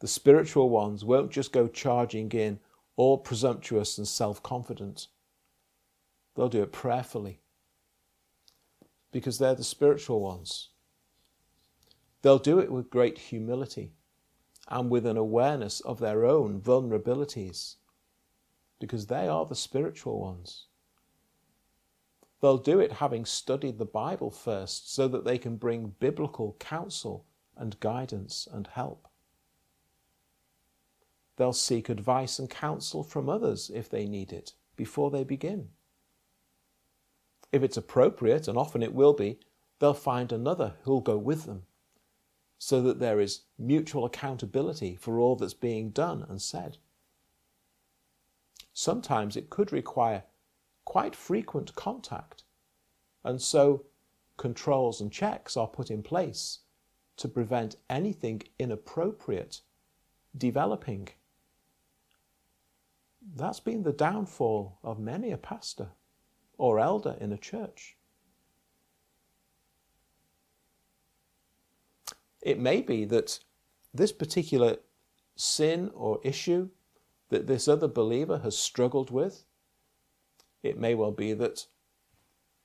The 0.01 0.09
spiritual 0.09 0.69
ones 0.71 1.05
won't 1.05 1.31
just 1.31 1.53
go 1.53 1.69
charging 1.69 2.31
in, 2.33 2.61
all 2.97 3.19
presumptuous 3.19 3.99
and 3.99 4.07
self 4.07 4.43
confident. 4.43 5.09
They'll 6.35 6.49
do 6.49 6.63
it 6.63 6.73
prayerfully 6.73 7.41
because 9.13 9.39
they're 9.39 9.55
the 9.55 9.63
spiritual 9.63 10.21
ones. 10.21 10.71
They'll 12.23 12.39
do 12.39 12.59
it 12.59 12.73
with 12.73 12.91
great 12.91 13.17
humility 13.17 13.93
and 14.69 14.91
with 14.91 15.07
an 15.07 15.17
awareness 15.17 15.81
of 15.81 16.01
their 16.01 16.25
own 16.25 16.61
vulnerabilities, 16.61 17.77
because 18.81 19.07
they 19.07 19.29
are 19.29 19.47
the 19.47 19.55
spiritual 19.55 20.21
ones. 20.21 20.67
They'll 22.45 22.59
do 22.59 22.79
it 22.79 22.93
having 22.93 23.25
studied 23.25 23.79
the 23.79 23.87
Bible 23.87 24.31
first 24.31 24.93
so 24.95 25.09
that 25.09 25.25
they 25.25 25.39
can 25.39 25.57
bring 25.57 25.95
biblical 25.99 26.57
counsel 26.59 27.25
and 27.57 27.81
guidance 27.81 28.47
and 28.53 28.67
help. 28.67 29.09
They'll 31.37 31.55
seek 31.55 31.89
advice 31.89 32.39
and 32.39 32.51
counsel 32.51 33.03
from 33.03 33.31
others 33.31 33.71
if 33.75 33.89
they 33.89 34.05
need 34.05 34.31
it 34.31 34.53
before 34.77 35.11
they 35.11 35.25
begin. 35.25 35.71
If 37.51 37.63
it's 37.63 37.79
appropriate, 37.79 38.47
and 38.47 38.59
often 38.59 38.83
it 38.83 38.93
will 38.93 39.15
be, 39.15 39.39
they'll 39.79 39.95
find 39.95 40.31
another 40.31 40.75
who'll 40.83 41.01
go 41.01 41.17
with 41.17 41.47
them 41.47 41.63
so 42.59 42.83
that 42.83 42.99
there 42.99 43.21
is 43.21 43.45
mutual 43.59 44.05
accountability 44.05 44.97
for 44.97 45.19
all 45.19 45.35
that's 45.35 45.55
being 45.55 45.89
done 45.89 46.27
and 46.29 46.43
said. 46.43 46.77
Sometimes 48.75 49.35
it 49.35 49.49
could 49.49 49.73
require 49.73 50.25
quite 50.85 51.17
frequent 51.17 51.75
contact, 51.75 52.45
and 53.23 53.41
so 53.41 53.85
controls 54.37 55.01
and 55.01 55.13
checks 55.13 55.57
are 55.57 55.69
put 55.69 55.91
in 55.91 56.03
place 56.03 56.61
to 57.17 57.29
prevent 57.29 57.77
anything 57.89 58.43
inappropriate 58.59 59.61
developing. 60.37 61.09
That's 63.37 63.61
been 63.61 63.83
the 63.83 63.93
downfall 63.93 64.79
of 64.83 64.99
many 64.99 65.31
a 65.31 65.37
pastor 65.37 65.89
or 66.59 66.79
elder 66.79 67.17
in 67.21 67.33
a 67.33 67.39
church. 67.39 67.97
It 72.43 72.59
may 72.59 72.83
be 72.83 73.05
that 73.07 73.39
this 73.95 74.13
particular 74.13 74.77
sin 75.37 75.91
or 75.95 76.21
issue 76.23 76.69
that 77.31 77.47
this 77.47 77.67
other 77.69 77.89
believer 77.89 78.39
has 78.39 78.57
struggled 78.57 79.11
with, 79.11 79.45
it 80.65 80.79
may 80.79 80.95
well 80.97 81.13
be 81.13 81.33
that 81.35 81.67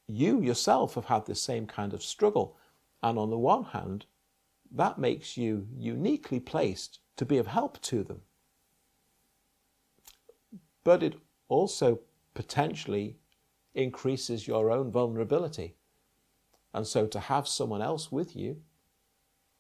you 0.08 0.42
yourself 0.42 0.96
have 0.96 1.06
had 1.06 1.26
the 1.28 1.36
same 1.36 1.68
kind 1.68 1.94
of 1.94 2.02
struggle 2.02 2.58
And 3.02 3.18
on 3.18 3.30
the 3.30 3.38
one 3.38 3.64
hand, 3.64 4.06
that 4.72 5.00
makes 5.00 5.38
you 5.38 5.68
uniquely 5.76 6.40
placed 6.40 7.00
to 7.18 7.26
be 7.26 7.38
of 7.38 7.48
help 7.48 7.82
to 7.82 8.04
them. 8.04 8.22
But 10.84 11.04
it 11.04 11.16
also 11.48 12.00
potentially 12.34 13.18
increases 13.74 14.48
your 14.48 14.72
own 14.72 14.92
vulnerability. 14.92 15.76
And 16.74 16.86
so 16.86 17.08
to 17.08 17.20
have 17.20 17.48
someone 17.48 17.82
else 17.82 18.12
with 18.12 18.36
you, 18.36 18.62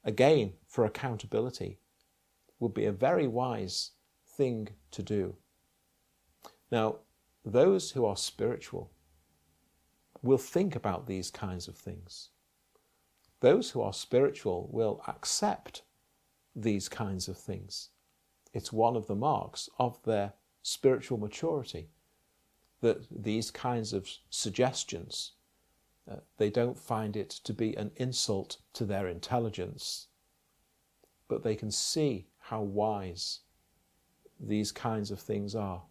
again, 0.04 0.54
for 0.68 0.86
accountability, 0.86 1.80
would 2.60 2.74
be 2.74 2.86
a 2.86 2.92
very 2.92 3.28
wise 3.28 3.92
thing 4.26 4.70
to 4.92 5.02
do. 5.02 5.36
Now, 6.72 6.98
those 7.46 7.92
who 7.92 8.06
are 8.06 8.18
spiritual 8.18 8.92
will 10.22 10.38
think 10.38 10.76
about 10.76 11.08
these 11.08 11.32
kinds 11.32 11.68
of 11.68 11.76
things. 11.76 12.30
Those 13.40 13.72
who 13.72 13.82
are 13.82 13.94
spiritual 13.94 14.70
will 14.72 15.02
accept 15.08 15.84
these 16.56 16.90
kinds 16.90 17.28
of 17.28 17.38
things. 17.38 17.90
It's 18.54 18.74
one 18.74 18.96
of 18.96 19.08
the 19.08 19.16
marks 19.16 19.70
of 19.80 20.02
their 20.04 20.34
spiritual 20.62 21.18
maturity 21.18 21.90
that 22.82 23.08
these 23.12 23.52
kinds 23.52 23.94
of 23.94 24.10
suggestions 24.30 25.34
uh, 26.10 26.16
they 26.38 26.50
don't 26.50 26.78
find 26.78 27.16
it 27.16 27.30
to 27.30 27.54
be 27.54 27.76
an 27.76 27.92
insult 27.98 28.58
to 28.74 28.84
their 28.86 29.08
intelligence, 29.08 30.08
but 31.28 31.44
they 31.44 31.56
can 31.56 31.70
see 31.70 32.28
how 32.40 32.62
wise 32.62 33.42
these 34.40 34.72
kinds 34.72 35.12
of 35.12 35.20
things 35.20 35.54
are. 35.54 35.84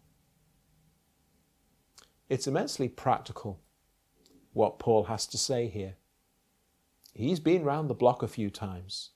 It's 2.29 2.47
immensely 2.47 2.87
practical 2.87 3.59
what 4.53 4.77
Paul 4.77 5.05
has 5.05 5.25
to 5.27 5.37
say 5.37 5.67
here. 5.67 5.95
He's 7.13 7.39
been 7.39 7.63
round 7.63 7.89
the 7.89 7.95
block 7.95 8.21
a 8.21 8.27
few 8.27 8.51
times. 8.51 9.09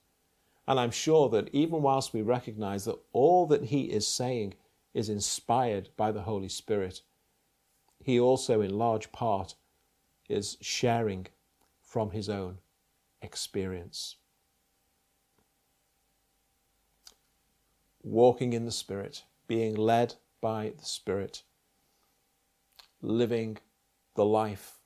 And 0.67 0.79
I'm 0.79 0.91
sure 0.91 1.29
that 1.29 1.53
even 1.53 1.81
whilst 1.81 2.13
we 2.13 2.21
recognize 2.21 2.85
that 2.85 2.97
all 3.11 3.45
that 3.47 3.65
he 3.65 3.83
is 3.83 4.07
saying 4.07 4.55
is 4.93 5.09
inspired 5.09 5.89
by 5.95 6.11
the 6.11 6.23
Holy 6.23 6.49
Spirit, 6.49 7.01
he 8.03 8.19
also, 8.19 8.61
in 8.61 8.77
large 8.77 9.11
part, 9.11 9.55
is 10.27 10.57
sharing 10.61 11.27
from 11.81 12.11
his 12.11 12.29
own 12.29 12.59
experience. 13.21 14.15
Walking 18.01 18.53
in 18.53 18.65
the 18.65 18.71
Spirit, 18.71 19.23
being 19.47 19.75
led 19.75 20.15
by 20.41 20.73
the 20.77 20.85
Spirit, 20.85 21.43
living 23.03 23.57
the 24.15 24.25
life 24.25 24.79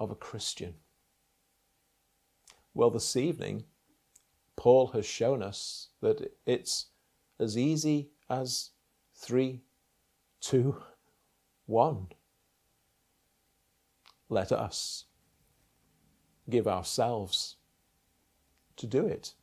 of 0.00 0.10
a 0.10 0.16
Christian. 0.16 0.74
Well, 2.74 2.90
this 2.90 3.14
evening, 3.16 3.64
Paul 4.56 4.88
has 4.88 5.04
shown 5.04 5.42
us 5.42 5.88
that 6.00 6.32
it's 6.46 6.86
as 7.38 7.58
easy 7.58 8.08
as 8.30 8.70
three, 9.14 9.60
two, 10.40 10.76
one. 11.66 12.08
Let 14.30 14.50
us 14.50 15.04
give 16.48 16.66
ourselves 16.66 17.56
to 18.76 18.86
do 18.86 19.06
it. 19.06 19.34